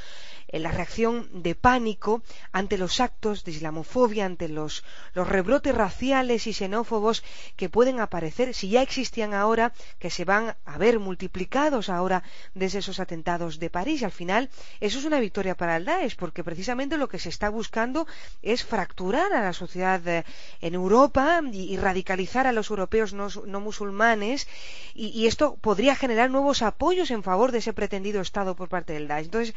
eh, 0.47 0.59
la 0.59 0.71
reacción 0.71 1.27
de 1.43 1.55
pánico 1.55 2.21
ante 2.51 2.77
los 2.77 2.99
actos 2.99 3.43
de 3.43 3.51
islamofobia, 3.51 4.25
ante 4.25 4.47
los 4.47 4.83
rebrotes 5.13 5.75
raciales 5.75 6.47
y 6.47 6.53
xenófobos 6.53 7.23
que 7.57 7.69
pueden 7.69 7.99
aparecer, 7.99 8.53
si 8.53 8.69
ya 8.69 8.81
existían 8.81 9.33
ahora, 9.33 9.73
que 9.99 10.09
se 10.09 10.25
van 10.25 10.55
a 10.65 10.77
ver 10.77 10.99
multiplicados 10.99 11.89
ahora 11.89 12.23
desde 12.53 12.79
esos 12.79 12.99
atentados 12.99 13.59
de 13.59 13.69
París. 13.69 14.03
Al 14.03 14.11
final, 14.11 14.49
eso 14.79 14.99
es 14.99 15.05
una 15.05 15.19
victoria 15.19 15.55
para 15.55 15.77
el 15.77 15.85
Daesh, 15.85 16.15
porque 16.15 16.43
precisamente 16.43 16.97
lo 16.97 17.09
que 17.09 17.19
se 17.19 17.29
está 17.29 17.49
buscando 17.49 18.07
es 18.41 18.63
fracturar 18.63 19.33
a 19.33 19.43
la 19.43 19.53
sociedad 19.53 20.05
eh, 20.07 20.23
en 20.61 20.73
Europa 20.73 21.41
y, 21.51 21.73
y 21.73 21.77
radicalizar 21.77 22.47
a 22.47 22.51
los 22.51 22.69
europeos 22.69 23.13
no, 23.13 23.29
musulmanes 23.59 24.47
y, 24.93 25.27
esto 25.27 25.55
podría 25.55 25.95
generar 25.95 26.29
nuevos 26.29 26.61
apoyos 26.61 27.11
en 27.11 27.23
favor 27.23 27.51
de 27.51 27.59
ese 27.59 27.73
pretendido 27.73 28.21
Estado 28.21 28.55
por 28.55 28.69
parte 28.69 28.93
del 28.93 29.07
Daesh. 29.07 29.25
Entonces, 29.25 29.55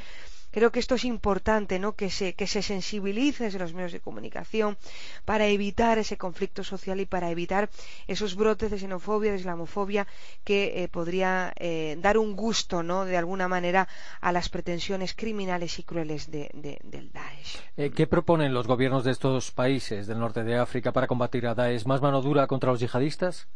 creo 0.54 0.70
que 0.70 0.78
esto 0.78 0.94
es 0.94 1.04
importante, 1.04 1.80
¿no? 1.80 1.96
Que 1.96 2.10
se, 2.10 2.34
que 2.34 2.46
se 2.46 2.62
sensibilice 2.62 3.44
desde 3.44 3.58
los 3.58 3.74
medios 3.74 3.90
de 3.90 3.98
comunicación 3.98 4.78
para 5.24 5.48
evitar 5.48 5.98
ese 5.98 6.16
conflicto 6.16 6.62
social 6.62 7.00
y 7.00 7.06
para 7.06 7.28
evitar 7.28 7.68
esos 8.06 8.36
brotes 8.36 8.70
de 8.70 8.78
xenofobia, 8.78 9.32
de 9.32 9.38
islamofobia 9.42 10.06
que 10.44 10.84
eh, 10.84 10.88
podría 10.88 11.52
eh, 11.58 11.98
dar 12.00 12.18
un 12.18 12.36
gusto, 12.36 12.84
¿no? 12.84 13.04
De 13.04 13.16
alguna 13.16 13.48
manera 13.48 13.88
a 14.20 14.30
las 14.30 14.48
pretensiones 14.48 15.12
criminales 15.12 15.80
y 15.80 15.82
crueles 15.82 16.30
de, 16.30 16.48
del 16.54 17.10
Daesh. 17.10 17.58
Eh, 17.76 17.90
¿Qué 17.90 18.06
proponen 18.06 18.54
los 18.54 18.68
gobiernos 18.68 19.02
de 19.02 19.10
estos 19.10 19.50
países 19.50 20.06
del 20.06 20.20
norte 20.20 20.44
de 20.44 20.56
África 20.56 20.92
para 20.92 21.08
combatir 21.08 21.48
a 21.48 21.56
Daesh? 21.56 21.84
¿Más 21.84 22.00
mano 22.00 22.22
dura 22.22 22.46
contra 22.46 22.70
los 22.70 22.78
yihadistas? 22.78 23.48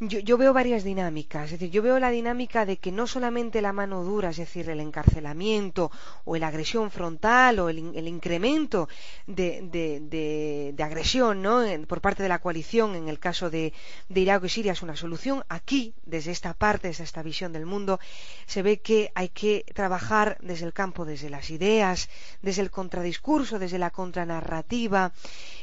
Yo, 0.00 0.36
veo 0.38 0.52
varias 0.52 0.84
dinámicas. 0.84 1.44
Es 1.44 1.50
decir, 1.52 1.70
yo 1.70 1.82
veo 1.82 1.98
la 1.98 2.10
dinámica 2.10 2.66
de 2.66 2.78
que 2.78 2.92
no 2.92 3.06
solamente 3.06 3.62
la 3.62 3.72
mano 3.72 4.02
dura, 4.02 4.30
es 4.30 4.36
decir, 4.36 4.68
el 4.68 4.80
encarcelamiento 4.80 5.90
o 6.24 6.36
la 6.36 6.48
agresión 6.48 6.90
frontal 6.90 7.58
o 7.60 7.68
el, 7.68 7.78
incremento 7.78 8.88
de, 9.26 10.74
agresión 10.78 11.42
¿no? 11.42 11.62
por 11.86 12.00
parte 12.00 12.22
de 12.22 12.28
la 12.28 12.40
coalición 12.40 12.96
en 12.96 13.08
el 13.08 13.18
caso 13.18 13.50
de, 13.50 13.72
Irak 14.08 14.44
y 14.44 14.48
Siria 14.48 14.72
es 14.72 14.82
una 14.82 14.96
solución. 14.96 15.44
Aquí, 15.48 15.94
desde 16.04 16.32
esta 16.32 16.54
parte, 16.54 16.88
desde 16.88 17.04
esta 17.04 17.22
visión 17.22 17.52
del 17.52 17.66
mundo, 17.66 18.00
se 18.46 18.62
ve 18.62 18.80
que 18.80 19.12
hay 19.14 19.28
que 19.28 19.64
trabajar 19.74 20.38
desde 20.40 20.66
el 20.66 20.72
campo, 20.72 21.04
desde 21.04 21.30
las 21.30 21.50
ideas, 21.50 22.08
desde 22.42 22.62
el 22.62 22.70
contradiscurso, 22.70 23.58
desde 23.58 23.78
la 23.78 23.90
contranarrativa 23.90 25.12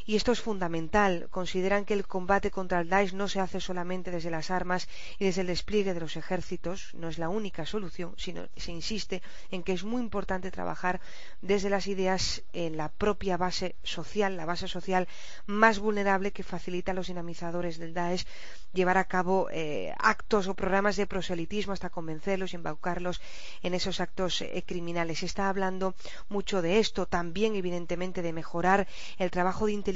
y 0.06 0.16
esto 0.16 0.32
es 0.32 0.42
fundamental. 0.42 1.28
Consideran 1.30 1.86
que 1.86 1.94
el 1.94 2.08
combate 2.08 2.52
contra 2.52 2.82
el 2.82 2.90
Daesh 2.90 3.14
no 3.14 3.28
se 3.28 3.40
hace 3.40 3.60
solamente 3.60 4.12
desde 4.12 4.32
las 4.32 4.52
armas 4.52 4.88
y 5.20 5.26
desde 5.26 5.42
el 5.42 5.48
despliegue 5.48 5.94
de 5.94 6.00
los 6.00 6.16
ejércitos, 6.16 6.92
no 6.94 7.08
es 7.10 7.18
la 7.18 7.30
única 7.30 7.66
solución, 7.66 8.14
sino 8.18 8.48
se 8.56 8.72
insiste 8.72 9.22
en 9.52 9.64
que 9.64 9.74
es 9.74 9.84
muy 9.84 10.02
importante 10.02 10.52
trabajar 10.52 11.02
desde 11.42 11.70
las 11.70 11.88
ideas 11.88 12.44
en 12.54 12.78
la 12.78 12.90
propia 12.90 13.38
base 13.38 13.76
social, 13.84 14.38
la 14.38 14.46
base 14.46 14.68
social 14.68 15.08
más 15.46 15.80
vulnerable 15.80 16.32
que 16.32 16.44
facilita 16.44 16.92
a 16.92 16.96
los 16.96 17.08
dinamizadores 17.08 17.78
del 17.78 17.94
Daesh 17.94 18.26
llevar 18.74 18.98
a 18.98 19.06
cabo 19.06 19.50
eh, 19.52 19.94
actos 19.98 20.48
o 20.48 20.54
programas 20.54 20.96
de 20.96 21.08
proselitismo 21.08 21.74
hasta 21.74 21.90
convencerlos 21.90 22.54
y 22.54 22.56
embaucarlos 22.56 23.22
en 23.62 23.74
esos 23.74 24.00
actos 24.00 24.42
eh, 24.42 24.64
criminales. 24.66 25.20
Se 25.20 25.26
está 25.26 25.50
hablando 25.50 25.94
mucho 26.30 26.62
de 26.62 26.80
esto, 26.80 27.06
también 27.06 27.56
evidentemente 27.56 28.22
de 28.22 28.34
mejorar 28.34 28.88
el 29.18 29.30
trabajo 29.30 29.66
de 29.66 29.74
inteligencia 29.74 29.91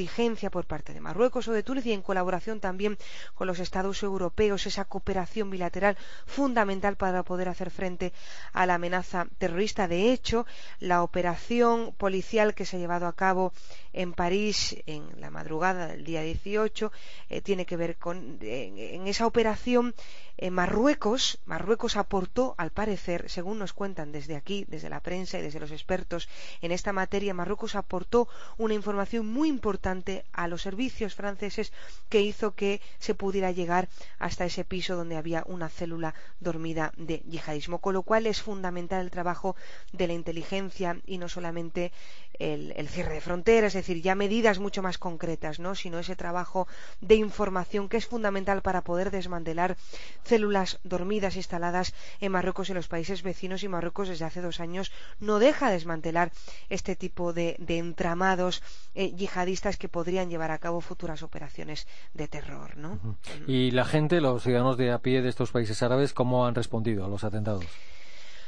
por 0.51 0.65
parte 0.65 0.93
de 0.93 0.99
Marruecos 0.99 1.47
o 1.47 1.53
de 1.53 1.63
Túnez 1.63 1.85
y 1.85 1.93
en 1.93 2.01
colaboración 2.01 2.59
también 2.59 2.97
con 3.33 3.47
los 3.47 3.59
Estados 3.59 4.03
europeos, 4.03 4.65
esa 4.65 4.83
cooperación 4.83 5.49
bilateral 5.49 5.97
fundamental 6.25 6.97
para 6.97 7.23
poder 7.23 7.47
hacer 7.47 7.71
frente 7.71 8.11
a 8.51 8.65
la 8.65 8.75
amenaza 8.75 9.27
terrorista. 9.37 9.87
De 9.87 10.11
hecho, 10.11 10.45
la 10.79 11.01
operación 11.01 11.93
policial 11.97 12.53
que 12.53 12.65
se 12.65 12.75
ha 12.75 12.79
llevado 12.79 13.07
a 13.07 13.15
cabo 13.15 13.53
en 13.93 14.11
París 14.11 14.75
en 14.85 15.03
la 15.21 15.29
madrugada 15.29 15.87
del 15.87 16.03
día 16.03 16.21
18 16.21 16.91
eh, 17.29 17.41
tiene 17.41 17.65
que 17.65 17.77
ver 17.77 17.95
con 17.95 18.37
en, 18.41 19.07
esa 19.07 19.25
operación 19.25 19.95
eh, 20.37 20.51
Marruecos, 20.51 21.39
Marruecos 21.45 21.95
aportó, 21.95 22.55
al 22.57 22.71
parecer, 22.71 23.29
según 23.29 23.57
nos 23.57 23.71
cuentan 23.71 24.11
desde 24.11 24.35
aquí, 24.35 24.65
desde 24.67 24.89
la 24.89 24.99
prensa 24.99 25.39
y 25.39 25.41
desde 25.41 25.61
los 25.61 25.71
expertos 25.71 26.27
en 26.61 26.73
esta 26.73 26.91
materia, 26.91 27.33
Marruecos 27.33 27.75
aportó 27.75 28.27
una 28.57 28.73
información 28.73 29.25
muy 29.27 29.47
importante 29.47 29.84
a 30.33 30.47
los 30.47 30.63
servicios 30.63 31.13
franceses 31.13 31.71
que 32.09 32.21
hizo 32.21 32.55
que 32.55 32.81
se 32.97 33.13
pudiera 33.13 33.51
llegar 33.51 33.87
hasta 34.17 34.45
ese 34.45 34.65
piso 34.65 34.95
donde 34.95 35.15
había 35.15 35.43
una 35.45 35.69
célula 35.69 36.15
dormida 36.39 36.91
de 36.97 37.21
yihadismo. 37.29 37.79
Con 37.79 37.93
lo 37.93 38.01
cual 38.01 38.25
es 38.25 38.41
fundamental 38.41 39.01
el 39.01 39.11
trabajo 39.11 39.55
de 39.93 40.07
la 40.07 40.13
inteligencia 40.13 40.97
y 41.05 41.19
no 41.19 41.29
solamente 41.29 41.91
el, 42.39 42.89
cierre 42.89 43.13
de 43.13 43.21
fronteras, 43.21 43.75
es 43.75 43.85
decir, 43.85 44.01
ya 44.01 44.15
medidas 44.15 44.59
mucho 44.59 44.81
más 44.81 44.97
concretas, 44.97 45.59
¿no? 45.59 45.75
sino 45.75 45.99
ese 45.99 46.15
trabajo 46.15 46.67
de 47.01 47.15
información 47.15 47.89
que 47.89 47.97
es 47.97 48.07
fundamental 48.07 48.61
para 48.61 48.81
poder 48.81 49.11
desmantelar 49.11 49.77
células 50.23 50.79
dormidas 50.83 51.35
instaladas 51.35 51.93
en 52.19 52.31
Marruecos 52.31 52.69
y 52.69 52.71
en 52.71 52.77
los 52.77 52.87
países 52.87 53.23
vecinos 53.23 53.63
y 53.63 53.67
Marruecos 53.67 54.09
desde 54.09 54.25
hace 54.25 54.41
dos 54.41 54.59
años 54.59 54.91
no 55.19 55.39
deja 55.39 55.69
desmantelar 55.69 56.31
este 56.69 56.95
tipo 56.95 57.33
de, 57.33 57.55
entramados 57.67 58.63
eh, 58.95 59.11
yihadistas 59.15 59.74
que 59.77 59.89
podrían 59.89 60.29
llevar 60.29 60.51
a 60.51 60.57
cabo 60.57 60.81
futuras 60.81 61.23
operaciones 61.23 61.87
de 62.13 62.27
terror. 62.27 62.77
¿no? 62.77 62.99
¿Y 63.47 63.71
la 63.71 63.85
gente, 63.85 64.21
los 64.21 64.43
ciudadanos 64.43 64.77
de 64.77 64.91
a 64.91 64.99
pie 64.99 65.21
de 65.21 65.29
estos 65.29 65.51
países 65.51 65.81
árabes, 65.83 66.13
cómo 66.13 66.45
han 66.45 66.55
respondido 66.55 67.05
a 67.05 67.07
los 67.07 67.23
atentados? 67.23 67.65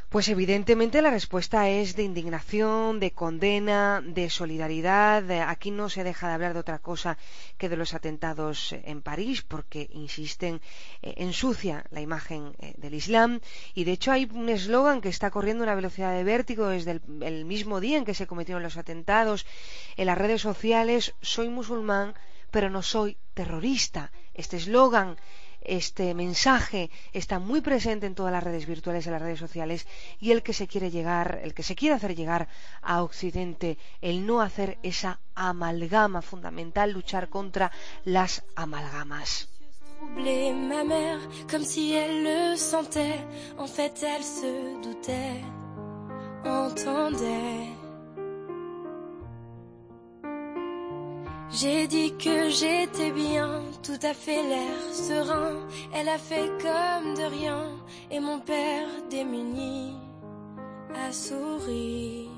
Pues 0.10 0.30
evidentemente 0.30 1.02
la 1.02 1.10
respuesta 1.10 1.68
es 1.68 1.98
de 1.98 2.04
indignación, 2.04 3.02
de 3.02 3.12
condena, 3.12 4.02
de 4.02 4.30
solidaridad. 4.30 5.30
Aquí 5.50 5.70
no 5.70 5.90
se 5.90 6.06
deja 6.06 6.30
de 6.30 6.34
hablar 6.34 6.54
de 6.54 6.62
otra 6.62 6.80
cosa 6.80 7.18
que 7.58 7.68
de 7.68 7.76
los 7.76 7.94
atentados 7.94 8.74
en 8.86 9.02
París, 9.02 9.42
porque 9.42 9.90
insisten, 9.92 10.62
eh, 11.02 11.16
ensucia 11.18 11.84
la 11.92 12.00
imagen 12.00 12.56
eh, 12.60 12.74
del 12.78 12.94
Islam. 12.94 13.42
Y 13.74 13.84
de 13.84 13.92
hecho 13.92 14.14
hay 14.14 14.30
un 14.34 14.48
eslogan 14.48 15.02
que 15.02 15.10
está 15.10 15.30
corriendo 15.30 15.64
a 15.64 15.68
una 15.68 15.76
velocidad 15.76 16.14
de 16.14 16.24
vértigo 16.24 16.68
desde 16.68 17.02
el 17.22 17.44
mismo 17.44 17.82
día 17.82 17.98
en 17.98 18.06
que 18.06 18.14
se 18.14 18.28
cometieron 18.28 18.64
los 18.64 18.78
atentados 18.78 19.46
en 19.98 20.06
las 20.06 20.18
redes 20.18 20.42
sociales. 20.42 21.16
Soy 21.22 21.50
musulmán, 21.50 22.14
pero 22.50 22.70
no 22.70 22.82
soy 22.82 23.18
terrorista. 23.34 24.14
Este 24.34 24.56
eslogan 24.56 25.18
este 25.68 26.14
mensaje 26.14 26.90
está 27.14 27.40
muy 27.40 27.62
presente 27.62 28.06
en 28.06 28.16
todas 28.16 28.32
las 28.32 28.44
redes 28.44 28.66
virtuales, 28.66 29.06
en 29.06 29.14
las 29.14 29.22
redes 29.22 29.40
sociales, 29.40 29.86
y 30.20 30.32
el 30.32 30.42
que 30.42 30.54
se 30.54 30.68
quiere 30.68 30.90
llegar, 30.90 31.40
el 31.44 31.54
que 31.54 31.64
se 31.64 31.76
quiere 31.76 31.96
hacer 31.96 32.16
llegar 32.16 32.48
a 32.82 33.04
Occidente, 33.04 33.78
el 34.02 34.26
no 34.26 34.42
hacer 34.42 34.80
esa 34.82 35.20
amalgama 35.36 36.22
fundamental, 36.22 36.92
luchar 36.92 37.30
contra 37.30 37.72
las 38.06 38.44
amalgamas. 38.56 39.50
J'ai 51.50 51.88
dit 51.88 52.14
que 52.18 52.50
j'étais 52.50 53.12
bien, 53.12 53.62
tout 53.82 54.00
à 54.02 54.14
fait 54.14 54.44
l'air 54.44 54.80
serein. 54.92 55.66
Elle 55.94 56.10
a 56.10 56.18
fait 56.18 56.52
comme 56.62 57.16
et 58.12 58.20
mon 58.20 58.40
père 58.40 58.88
a 60.96 61.12
souri. 61.12 62.30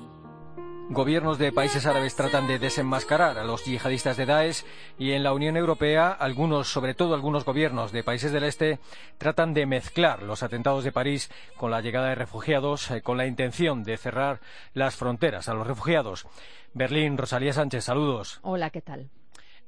Gobiernos 0.92 1.38
de 1.38 1.52
países 1.52 1.86
árabes 1.86 2.16
tratan 2.16 2.48
de 2.48 2.58
desenmascarar 2.58 3.38
a 3.38 3.44
los 3.44 3.64
yihadistas 3.64 4.16
de 4.16 4.26
Daesh 4.26 4.64
y 4.98 5.12
en 5.12 5.22
la 5.22 5.32
Unión 5.32 5.56
Europea 5.56 6.10
algunos, 6.10 6.66
sobre 6.66 6.94
todo 6.94 7.14
algunos 7.14 7.44
gobiernos 7.44 7.92
de 7.92 8.02
países 8.02 8.32
del 8.32 8.42
este, 8.42 8.80
tratan 9.16 9.54
de 9.54 9.66
mezclar 9.66 10.24
los 10.24 10.42
atentados 10.42 10.82
de 10.82 10.90
París 10.90 11.30
con 11.56 11.70
la 11.70 11.80
llegada 11.80 12.08
de 12.08 12.16
refugiados 12.16 12.90
eh, 12.90 13.02
con 13.02 13.18
la 13.18 13.26
intención 13.26 13.84
de 13.84 13.98
cerrar 13.98 14.40
las 14.74 14.96
fronteras 14.96 15.48
a 15.48 15.54
los 15.54 15.64
refugiados. 15.64 16.26
Berlín, 16.72 17.18
Rosalía 17.18 17.52
Sánchez, 17.52 17.84
saludos. 17.84 18.38
Hola, 18.42 18.70
¿qué 18.70 18.80
tal? 18.80 19.10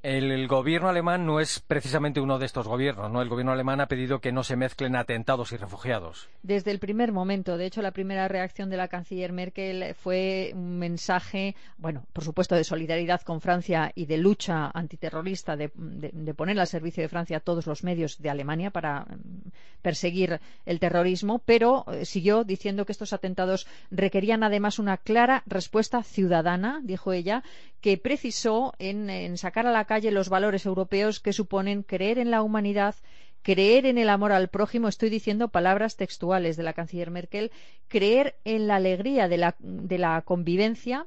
El, 0.03 0.49
gobierno 0.49 0.89
alemán 0.89 1.27
no 1.27 1.39
es 1.39 1.61
precisamente 1.61 2.21
uno 2.21 2.41
de 2.41 2.47
estos 2.47 2.67
gobiernos, 2.67 3.09
¿no? 3.09 3.23
El 3.23 3.29
gobierno 3.29 3.53
alemán 3.53 3.81
ha 3.81 3.87
pedido 3.87 4.21
que 4.21 4.33
no 4.33 4.43
se 4.43 4.57
mezclen 4.57 4.97
atentados 4.97 5.53
y 5.53 5.57
refugiados. 5.57 6.29
Desde 6.43 6.73
el 6.73 6.81
primer 6.81 7.13
momento. 7.13 7.57
De 7.57 7.67
hecho, 7.67 7.83
la 7.83 7.93
primera 7.93 8.27
reacción 8.27 8.69
de 8.69 8.77
la 8.77 8.89
canciller 8.89 9.33
Merkel 9.33 9.95
fue 9.95 10.51
un 10.55 10.81
mensaje, 10.81 11.55
bueno, 11.79 12.05
por 12.13 12.25
supuesto, 12.25 12.57
de 12.57 12.65
solidaridad 12.65 13.21
con 13.21 13.41
Francia 13.41 13.93
y 13.95 14.07
de 14.07 14.19
lucha 14.19 14.73
antiterrorista, 14.75 15.57
de, 15.57 15.69
poner 16.37 16.59
al 16.59 16.67
servicio 16.67 17.05
de 17.05 17.09
Francia 17.09 17.39
todos 17.39 17.69
los 17.69 17.85
medios 17.85 18.21
de 18.21 18.31
Alemania 18.31 18.71
para 18.71 19.03
mm, 19.03 19.51
perseguir 19.83 20.41
el 20.67 20.81
terrorismo, 20.81 21.39
pero 21.39 21.85
eh, 21.93 22.05
siguió 22.07 22.43
diciendo 22.43 22.87
que 22.87 22.93
estos 22.93 23.13
atentados 23.13 23.69
requerían 23.93 24.43
además 24.43 24.81
una 24.81 24.97
clara 24.97 25.45
respuesta 25.47 26.03
ciudadana, 26.03 26.81
dijo 26.83 27.13
ella, 27.13 27.45
que 27.83 27.99
precisó 27.99 28.75
en, 28.79 29.37
sacar 29.37 29.67
a 29.67 29.73
la 29.73 29.85
calle 29.85 30.13
los 30.13 30.29
valores 30.29 30.65
europeos 30.65 31.19
que 31.19 31.33
suponen 31.33 31.83
creer 31.83 32.19
en 32.19 32.31
la 32.31 32.43
humanidad, 32.43 32.95
creer 33.43 33.87
en 33.87 33.99
el 33.99 34.09
amor 34.09 34.31
al 34.31 34.49
prójimo, 34.49 34.87
estoy 34.87 35.11
diciendo 35.11 35.49
palabras 35.49 35.97
textuales 35.97 36.57
de 36.57 36.63
la 36.63 36.75
canciller 36.75 37.11
Merkel, 37.11 37.51
creer 37.89 38.37
en 38.45 38.69
la 38.69 38.77
alegría 38.77 39.27
de 39.29 39.37
la, 39.99 40.23
convivencia, 40.25 41.07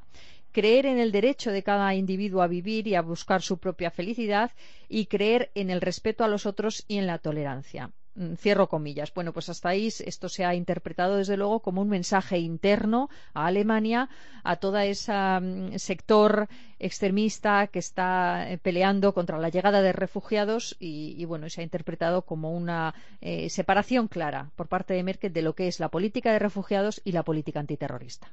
creer 0.52 0.86
en 0.86 1.00
el 1.00 1.14
derecho 1.14 1.52
de 1.52 1.64
cada 1.64 1.96
individuo 1.96 2.42
a 2.42 2.48
vivir 2.48 2.88
y 2.88 2.96
a 2.96 3.02
buscar 3.02 3.42
su 3.42 3.58
propia 3.58 3.90
felicidad 3.90 4.52
y 4.90 5.06
creer 5.06 5.52
en 5.56 5.70
el 5.70 5.80
respeto 5.80 6.26
a 6.26 6.28
los 6.28 6.46
otros 6.46 6.84
y 6.90 6.98
en 6.98 7.08
la 7.08 7.20
tolerancia. 7.20 7.92
Mm, 8.16 8.36
cierro 8.36 8.70
comillas. 8.70 9.14
Bueno, 9.14 9.34
pues 9.34 9.50
hasta 9.50 9.70
ahí 9.70 9.88
esto 9.88 10.30
se 10.30 10.46
ha 10.46 10.56
interpretado 10.56 11.18
desde 11.18 11.36
luego 11.38 11.60
como 11.60 11.82
un 11.82 11.90
mensaje 11.90 12.38
interno 12.40 13.10
a 13.34 13.48
Alemania, 13.48 14.10
a 14.44 14.56
todo 14.56 14.78
ese 14.80 15.12
mm, 15.14 15.78
sector 15.78 16.48
extremista 16.80 17.68
que 17.68 17.80
está 17.80 18.50
eh, 18.50 18.58
peleando 18.58 19.14
contra 19.14 19.38
la 19.38 19.50
llegada 19.50 19.82
de 19.82 19.92
refugiados 19.92 20.78
y, 20.80 21.24
bueno, 21.26 21.50
se 21.50 21.62
ha 21.62 21.64
interpretado 21.64 22.22
como 22.24 22.52
una 22.52 22.94
eh, 23.22 23.50
separación 23.50 24.08
clara 24.08 24.52
por 24.56 24.68
parte 24.68 24.94
de 24.94 25.04
Merkel 25.04 25.34
de 25.34 25.42
lo 25.42 25.54
que 25.54 25.68
es 25.68 25.80
la 25.80 25.90
política 25.90 26.32
de 26.32 26.40
refugiados 26.40 27.02
y 27.04 27.12
la 27.12 27.24
política 27.24 27.60
antiterrorista. 27.60 28.32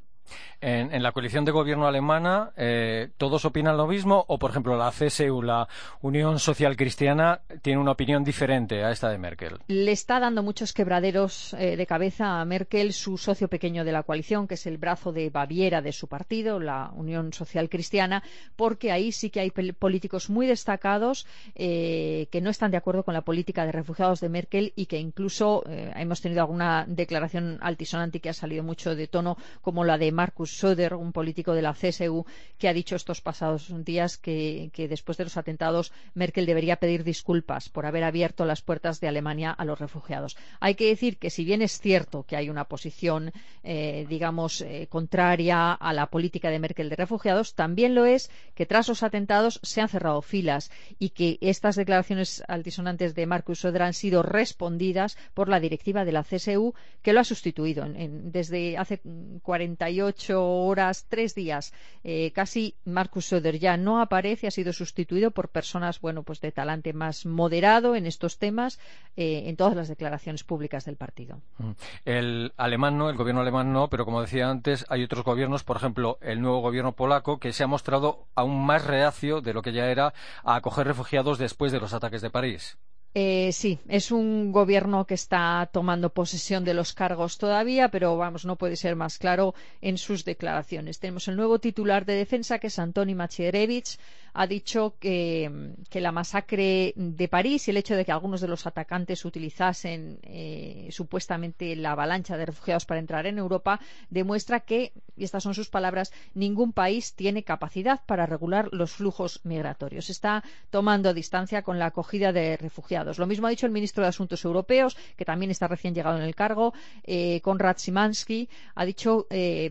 En, 0.61 1.03
la 1.03 1.13
coalición 1.13 1.45
de 1.45 1.51
gobierno 1.51 1.87
alemana, 1.87 2.53
eh, 2.57 3.11
¿todos 3.17 3.45
opinan 3.45 3.77
lo 3.77 3.87
mismo? 3.87 4.25
O, 4.29 4.39
por 4.39 4.51
ejemplo, 4.51 4.77
la 4.77 4.91
CSU, 4.91 5.43
la 5.43 5.69
Unión 6.01 6.39
Social 6.39 6.77
Cristiana, 6.77 7.41
tiene 7.63 7.81
una 7.81 7.91
opinión 7.93 8.23
diferente 8.23 8.85
a 8.85 8.93
esta 8.93 9.09
de 9.09 9.19
Merkel? 9.19 9.59
Le 9.67 9.91
está 9.91 10.21
dando 10.21 10.43
muchos 10.43 10.73
quebraderos 10.73 11.57
de 11.59 11.87
cabeza 11.87 12.41
a 12.41 12.45
Merkel, 12.45 12.93
su 12.93 13.19
socio 13.19 13.49
pequeño 13.49 13.85
de 13.85 13.93
la 13.93 14.05
coalición, 14.05 14.47
que 14.47 14.55
es 14.55 14.67
el 14.67 14.79
brazo 14.79 15.13
de 15.13 15.31
Baviera 15.31 15.83
de 15.83 15.93
su 15.93 16.07
partido, 16.07 16.61
la 16.61 16.91
Unión 16.95 17.33
Social 17.33 17.69
Cristiana, 17.69 18.23
porque 18.55 18.93
ahí 18.93 19.13
sí 19.13 19.31
que 19.31 19.41
hay 19.41 19.51
políticos 19.51 20.31
muy 20.31 20.47
destacados 20.47 21.27
eh, 21.55 22.29
que 22.31 22.41
no 22.41 22.51
están 22.51 22.71
de 22.71 22.77
acuerdo 22.77 23.05
con 23.05 23.15
la 23.15 23.23
política 23.23 23.67
de 23.67 23.73
refugiados 23.73 24.21
de 24.21 24.29
Merkel 24.29 24.73
y 24.77 24.87
que 24.87 24.99
incluso 24.99 25.65
eh, 25.67 25.93
hemos 25.97 26.21
tenido 26.21 26.43
alguna 26.43 26.85
declaración 26.87 27.59
altisonante 27.61 28.21
que 28.21 28.29
ha 28.29 28.35
salido 28.35 28.63
mucho 28.63 28.95
de 28.95 29.09
tono, 29.09 29.37
como 29.61 29.85
la 29.85 29.99
de 29.99 30.12
Markus 30.13 30.57
Söder, 30.57 30.95
un 30.95 31.13
político 31.13 31.55
de 31.55 31.63
la 31.63 31.75
CSU, 31.75 32.25
que 32.59 32.69
ha 32.69 32.73
dicho 32.73 32.97
estos 32.97 33.21
pasados 33.21 33.73
días 33.85 34.19
que, 34.19 34.71
después 34.89 35.19
de 35.19 35.25
los 35.25 35.37
atentados 35.37 35.93
Merkel 36.15 36.47
debería 36.47 36.77
pedir 36.77 37.05
disculpas 37.05 37.69
por 37.69 37.87
haber 37.87 38.05
abierto 38.05 38.45
las 38.45 38.63
puertas 38.63 39.01
de 39.01 39.09
Alemania 39.09 39.51
a 39.51 39.65
los 39.65 39.79
refugiados. 39.79 40.37
Hay 40.61 40.75
que 40.75 40.87
decir 40.87 41.19
que 41.19 41.31
si 41.31 41.45
bien 41.45 41.63
es 41.63 41.81
cierto 41.81 42.25
que 42.25 42.37
hay 42.37 42.51
una 42.51 42.65
posición, 42.65 43.33
eh, 43.63 44.07
digamos, 44.09 44.65
contraria 44.89 45.73
a 45.73 45.93
la 45.93 46.07
política 46.07 46.51
de 46.51 46.59
Merkel 46.59 46.89
de 46.89 46.97
refugiados, 46.97 47.55
también 47.55 47.95
lo 47.95 48.07
es 48.07 48.31
que 48.55 48.67
tras 48.67 48.89
los 48.89 49.03
atentados 49.03 49.61
se 49.63 49.81
han 49.81 49.89
cerrado 49.89 50.23
filas 50.23 50.71
y 50.99 51.11
que 51.11 51.39
estas 51.41 51.77
declaraciones 51.77 52.43
altisonantes 52.49 53.15
de 53.15 53.27
Marcus 53.27 53.61
Söder 53.61 53.83
han 53.83 53.95
sido 53.95 54.23
respondidas 54.23 55.17
por 55.35 55.49
la 55.49 55.61
directiva 55.61 56.05
de 56.05 56.13
la 56.13 56.25
CSU 56.25 56.75
que 57.03 57.13
lo 57.13 57.21
ha 57.21 57.25
sustituido. 57.25 57.85
desde 57.87 58.77
hace 58.79 59.01
48 59.43 60.02
horas, 60.31 61.07
tres 61.09 61.35
días, 61.35 61.73
eh, 62.05 62.33
casi 62.33 62.75
Marcus 62.85 63.27
Söder 63.27 63.59
ya 63.59 63.77
no 63.77 64.01
aparece, 64.01 64.47
ha 64.47 64.51
sido 64.51 64.73
sustituido 64.73 65.31
por 65.31 65.49
personas, 65.49 66.01
bueno, 66.01 66.23
pues 66.23 66.41
de 66.41 66.53
talante 66.53 66.93
más 66.93 67.27
moderado 67.27 67.95
en 67.95 68.07
estos 68.07 68.39
temas 68.39 68.79
eh, 69.17 69.45
en 69.47 69.57
todas 69.57 69.77
las 69.77 69.89
declaraciones 69.89 70.45
públicas 70.45 70.85
del 70.85 70.97
partido. 70.97 71.41
Mm. 71.59 71.71
El 72.05 72.53
alemán 72.57 72.99
no, 72.99 73.11
el 73.11 73.17
gobierno 73.17 73.43
alemán 73.43 73.73
no, 73.73 73.89
pero 73.89 74.05
como 74.05 74.21
decía 74.21 74.49
antes, 74.49 74.85
hay 74.89 75.03
otros 75.05 75.25
gobiernos, 75.25 75.65
por 75.65 75.77
ejemplo, 75.77 76.19
el 76.21 76.41
nuevo 76.41 76.61
gobierno 76.61 76.93
polaco, 76.93 77.39
que 77.39 77.53
se 77.53 77.65
ha 77.65 77.67
mostrado 77.67 78.27
aún 78.35 78.65
más 78.65 78.85
reacio 78.87 79.41
de 79.41 79.55
lo 79.55 79.63
que 79.63 79.73
ya 79.73 79.91
era 79.91 80.15
a 80.45 80.57
acoger 80.57 80.87
refugiados 80.87 81.39
después 81.39 81.73
de 81.73 81.81
los 81.81 81.93
ataques 81.93 82.23
de 82.23 82.31
París. 82.31 82.79
Eh, 83.15 83.51
sí, 83.53 83.79
es 83.89 84.11
un 84.11 84.53
gobierno 84.53 85.07
que 85.07 85.13
está 85.15 85.69
tomando 85.71 86.15
posesión 86.15 86.65
de 86.65 86.73
los 86.73 86.95
cargos 86.95 87.37
todavía, 87.37 87.91
pero 87.91 88.17
vamos, 88.17 88.47
no 88.47 88.57
puede 88.57 88.77
ser 88.77 88.97
más 88.97 89.19
claro 89.19 89.55
en 89.83 89.99
sus 89.99 90.25
declaraciones. 90.25 90.99
Tenemos 90.99 91.29
el 91.29 91.37
nuevo 91.37 91.59
titular 91.59 92.07
de 92.07 92.15
defensa, 92.15 92.59
que 92.59 92.69
es 92.69 92.79
Antoni 92.79 93.15
Macierewicz, 93.15 93.99
ha 94.35 94.47
dicho 94.47 94.97
que, 94.99 95.51
la 95.93 96.13
masacre 96.13 96.95
de 96.97 97.29
París 97.29 97.69
y 97.69 97.71
el 97.71 97.77
hecho 97.77 97.95
de 97.95 98.05
que 98.05 98.13
algunos 98.13 98.41
de 98.41 98.49
los 98.49 98.67
atacantes 98.67 99.25
utilizasen 99.25 100.19
eh, 100.23 100.89
supuestamente 100.91 101.77
la 101.77 101.93
avalancha 101.93 102.37
de 102.37 102.47
refugiados 102.47 102.87
para 102.87 102.99
entrar 102.99 103.27
en 103.27 103.39
Europa 103.39 103.79
demuestra 104.11 104.61
que, 104.61 104.93
y 105.17 105.25
estas 105.25 105.45
son 105.45 105.55
sus 105.55 105.69
palabras, 105.69 106.13
ningún 106.35 106.73
país 106.73 107.15
tiene 107.15 107.45
capacidad 107.45 108.01
para 108.05 108.27
regular 108.27 108.69
los 108.73 108.93
flujos 108.93 109.41
migratorios. 109.45 110.11
Está 110.11 110.43
tomando 110.71 111.15
distancia 111.15 111.63
con 111.63 111.79
la 111.79 111.87
acogida 111.87 112.33
de 112.33 112.57
refugiados. 112.57 113.19
Lo 113.19 113.27
mismo 113.27 113.47
ha 113.47 113.51
dicho 113.51 113.67
el 113.67 113.73
ministro 113.73 114.03
de 114.03 114.09
Asuntos 114.09 114.45
Europeos, 114.45 114.97
que 115.17 115.25
también 115.25 115.51
está 115.51 115.69
recién 115.69 115.95
llegado 115.95 116.17
en 116.19 116.25
el 116.25 116.35
cargo, 116.35 116.73
eh, 117.05 117.41
Konrad 117.43 117.77
Szymanski, 117.79 118.49
ha 118.75 118.85
dicho, 118.85 119.27
eh, 119.31 119.71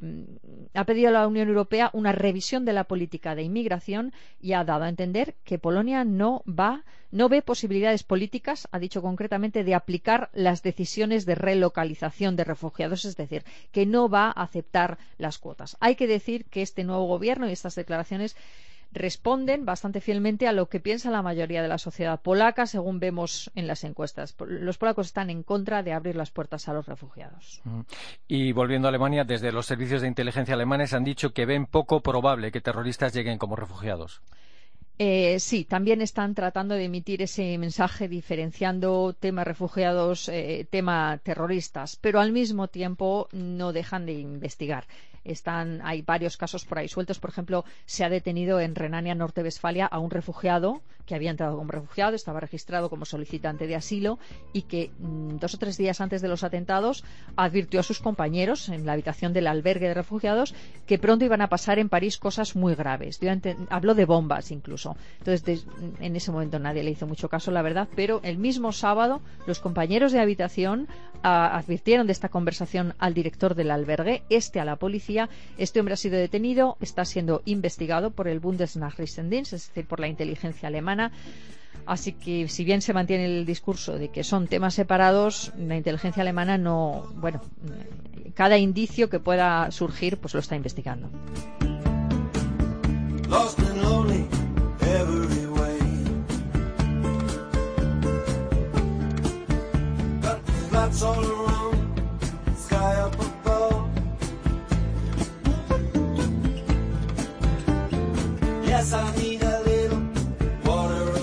ha 0.73 0.85
pedido 0.85 1.09
a 1.09 1.11
la 1.11 1.27
Unión 1.27 1.49
Europea 1.49 1.89
una 1.93 2.11
revisión 2.11 2.63
de 2.63 2.73
la 2.73 2.85
política 2.85 3.35
de 3.35 3.43
inmigración 3.43 4.13
y 4.39 4.50
ha 4.53 4.63
dado 4.63 4.83
a 4.83 4.89
entender 4.89 5.35
que 5.43 5.59
Polonia 5.59 6.03
no 6.03 6.43
va 6.47 6.83
no 7.11 7.27
ve 7.27 7.41
posibilidades 7.41 8.03
políticas, 8.03 8.67
ha 8.71 8.79
dicho 8.79 9.01
concretamente, 9.01 9.63
de 9.63 9.75
aplicar 9.75 10.29
las 10.33 10.63
decisiones 10.63 11.25
de 11.25 11.35
relocalización 11.35 12.37
de 12.37 12.45
refugiados, 12.45 13.05
es 13.05 13.17
decir, 13.17 13.43
que 13.71 13.85
no 13.85 14.07
va 14.07 14.27
a 14.27 14.43
aceptar 14.43 14.97
las 15.17 15.37
cuotas. 15.37 15.75
Hay 15.81 15.95
que 15.95 16.07
decir 16.07 16.45
que 16.45 16.61
este 16.61 16.83
nuevo 16.85 17.05
gobierno 17.05 17.49
y 17.49 17.51
estas 17.51 17.75
declaraciones 17.75 18.37
responden 18.91 19.65
bastante 19.65 20.01
fielmente 20.01 20.47
a 20.47 20.51
lo 20.51 20.67
que 20.67 20.79
piensa 20.79 21.11
la 21.11 21.21
mayoría 21.21 21.61
de 21.61 21.67
la 21.67 21.77
sociedad 21.77 22.21
polaca, 22.21 22.65
según 22.65 22.99
vemos 22.99 23.51
en 23.55 23.67
las 23.67 23.83
encuestas. 23.83 24.35
Los 24.45 24.77
polacos 24.77 25.07
están 25.07 25.29
en 25.29 25.43
contra 25.43 25.83
de 25.83 25.93
abrir 25.93 26.15
las 26.15 26.31
puertas 26.31 26.67
a 26.67 26.73
los 26.73 26.85
refugiados. 26.85 27.61
Y 28.27 28.51
volviendo 28.51 28.87
a 28.87 28.89
Alemania, 28.89 29.23
desde 29.23 29.51
los 29.51 29.65
servicios 29.65 30.01
de 30.01 30.07
inteligencia 30.07 30.55
alemanes 30.55 30.93
han 30.93 31.03
dicho 31.03 31.33
que 31.33 31.45
ven 31.45 31.65
poco 31.65 32.01
probable 32.01 32.51
que 32.51 32.61
terroristas 32.61 33.13
lleguen 33.13 33.37
como 33.37 33.55
refugiados. 33.55 34.21
Eh, 35.03 35.39
sí, 35.39 35.65
también 35.65 35.99
están 36.01 36.35
tratando 36.35 36.75
de 36.75 36.85
emitir 36.85 37.23
ese 37.23 37.57
mensaje 37.57 38.07
diferenciando 38.07 39.15
tema 39.19 39.43
refugiados, 39.43 40.29
eh, 40.29 40.67
tema 40.69 41.19
terroristas, 41.23 41.95
pero 41.95 42.19
al 42.19 42.31
mismo 42.31 42.67
tiempo 42.67 43.27
no 43.31 43.73
dejan 43.73 44.05
de 44.05 44.13
investigar. 44.13 44.85
Están, 45.23 45.81
hay 45.83 46.01
varios 46.01 46.37
casos 46.37 46.65
por 46.65 46.79
ahí 46.79 46.87
sueltos. 46.87 47.19
Por 47.19 47.29
ejemplo, 47.29 47.65
se 47.85 48.03
ha 48.03 48.09
detenido 48.09 48.59
en 48.59 48.75
Renania 48.75 49.15
Norte-Westfalia 49.15 49.85
a 49.85 49.99
un 49.99 50.11
refugiado 50.11 50.81
que 51.05 51.15
había 51.15 51.31
entrado 51.31 51.57
como 51.57 51.71
refugiado, 51.71 52.15
estaba 52.15 52.39
registrado 52.39 52.89
como 52.89 53.05
solicitante 53.05 53.67
de 53.67 53.75
asilo 53.75 54.19
y 54.53 54.61
que 54.63 54.91
mm, 54.99 55.37
dos 55.37 55.55
o 55.55 55.57
tres 55.57 55.75
días 55.75 55.99
antes 55.99 56.21
de 56.21 56.27
los 56.27 56.43
atentados 56.43 57.03
advirtió 57.35 57.79
a 57.79 57.83
sus 57.83 57.99
compañeros 57.99 58.69
en 58.69 58.85
la 58.85 58.93
habitación 58.93 59.33
del 59.33 59.47
albergue 59.47 59.89
de 59.89 59.93
refugiados 59.93 60.55
que 60.87 60.99
pronto 60.99 61.25
iban 61.25 61.41
a 61.41 61.49
pasar 61.49 61.79
en 61.79 61.89
París 61.89 62.17
cosas 62.17 62.55
muy 62.55 62.75
graves. 62.75 63.19
Habló 63.69 63.93
de 63.93 64.05
bombas 64.05 64.51
incluso. 64.51 64.95
Entonces, 65.19 65.65
en 65.99 66.15
ese 66.15 66.31
momento 66.31 66.59
nadie 66.59 66.83
le 66.83 66.91
hizo 66.91 67.07
mucho 67.07 67.29
caso, 67.29 67.51
la 67.51 67.61
verdad, 67.61 67.89
pero 67.95 68.21
el 68.23 68.37
mismo 68.37 68.71
sábado 68.71 69.21
los 69.45 69.59
compañeros 69.59 70.11
de 70.11 70.19
habitación 70.19 70.87
ah, 71.23 71.57
advirtieron 71.57 72.07
de 72.07 72.13
esta 72.13 72.29
conversación 72.29 72.93
al 72.99 73.13
director 73.13 73.55
del 73.55 73.71
albergue, 73.71 74.23
este 74.29 74.59
a 74.59 74.65
la 74.65 74.77
policía 74.77 75.10
este 75.57 75.79
hombre 75.79 75.93
ha 75.93 75.97
sido 75.97 76.17
detenido, 76.17 76.77
está 76.81 77.05
siendo 77.05 77.41
investigado 77.45 78.11
por 78.11 78.27
el 78.27 78.39
Bundesnachrichtendienst, 78.39 79.53
es 79.53 79.67
decir, 79.67 79.85
por 79.87 79.99
la 79.99 80.07
inteligencia 80.07 80.67
alemana. 80.67 81.11
Así 81.85 82.13
que, 82.13 82.47
si 82.47 82.63
bien 82.63 82.81
se 82.81 82.93
mantiene 82.93 83.25
el 83.25 83.45
discurso 83.45 83.97
de 83.97 84.09
que 84.09 84.23
son 84.23 84.47
temas 84.47 84.75
separados, 84.75 85.51
la 85.57 85.77
inteligencia 85.77 86.21
alemana 86.21 86.57
no, 86.57 87.11
bueno, 87.15 87.41
cada 88.35 88.57
indicio 88.57 89.09
que 89.09 89.19
pueda 89.19 89.71
surgir, 89.71 90.17
pues 90.17 90.33
lo 90.33 90.39
está 90.39 90.55
investigando. 90.55 91.09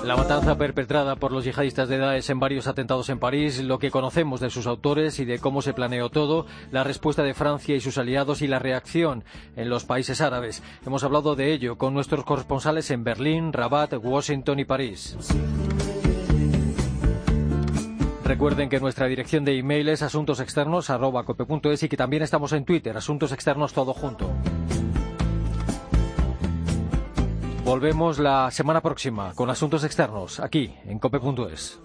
La 0.04 0.16
matanza 0.16 0.56
perpetrada 0.56 1.16
por 1.16 1.32
los 1.32 1.44
yihadistas 1.44 1.88
de 1.88 1.98
Daesh 1.98 2.30
en 2.30 2.40
varios 2.40 2.66
atentados 2.66 3.10
en 3.10 3.18
París, 3.18 3.62
lo 3.62 3.78
que 3.78 3.90
conocemos 3.90 4.40
de 4.40 4.48
sus 4.48 4.66
autores 4.66 5.18
y 5.18 5.24
de 5.24 5.38
cómo 5.38 5.60
se 5.60 5.74
planeó 5.74 6.08
todo, 6.08 6.46
la 6.70 6.82
respuesta 6.82 7.22
de 7.22 7.34
Francia 7.34 7.76
y 7.76 7.80
sus 7.80 7.98
aliados 7.98 8.40
y 8.40 8.46
la 8.46 8.58
reacción 8.58 9.24
en 9.54 9.68
los 9.68 9.84
países 9.84 10.20
árabes. 10.20 10.62
Hemos 10.86 11.04
hablado 11.04 11.36
de 11.36 11.52
ello 11.52 11.76
con 11.76 11.92
nuestros 11.92 12.24
corresponsales 12.24 12.90
en 12.90 13.04
Berlín, 13.04 13.52
Rabat, 13.52 13.94
Washington 14.02 14.60
y 14.60 14.64
París. 14.64 15.16
Recuerden 18.24 18.68
que 18.68 18.78
nuestra 18.80 19.08
dirección 19.08 19.44
de 19.44 19.58
email 19.58 19.88
es 19.88 20.02
asuntosexternos.cope.es 20.02 21.82
y 21.82 21.88
que 21.88 21.96
también 21.96 22.22
estamos 22.22 22.52
en 22.52 22.64
Twitter, 22.64 22.96
Asuntos 22.96 23.32
Externos 23.32 23.72
Todo 23.72 23.92
Junto. 23.92 24.30
Volvemos 27.68 28.18
la 28.18 28.50
semana 28.50 28.80
próxima 28.80 29.34
con 29.34 29.50
asuntos 29.50 29.84
externos 29.84 30.40
aquí 30.40 30.74
en 30.86 30.98
cope.es. 30.98 31.78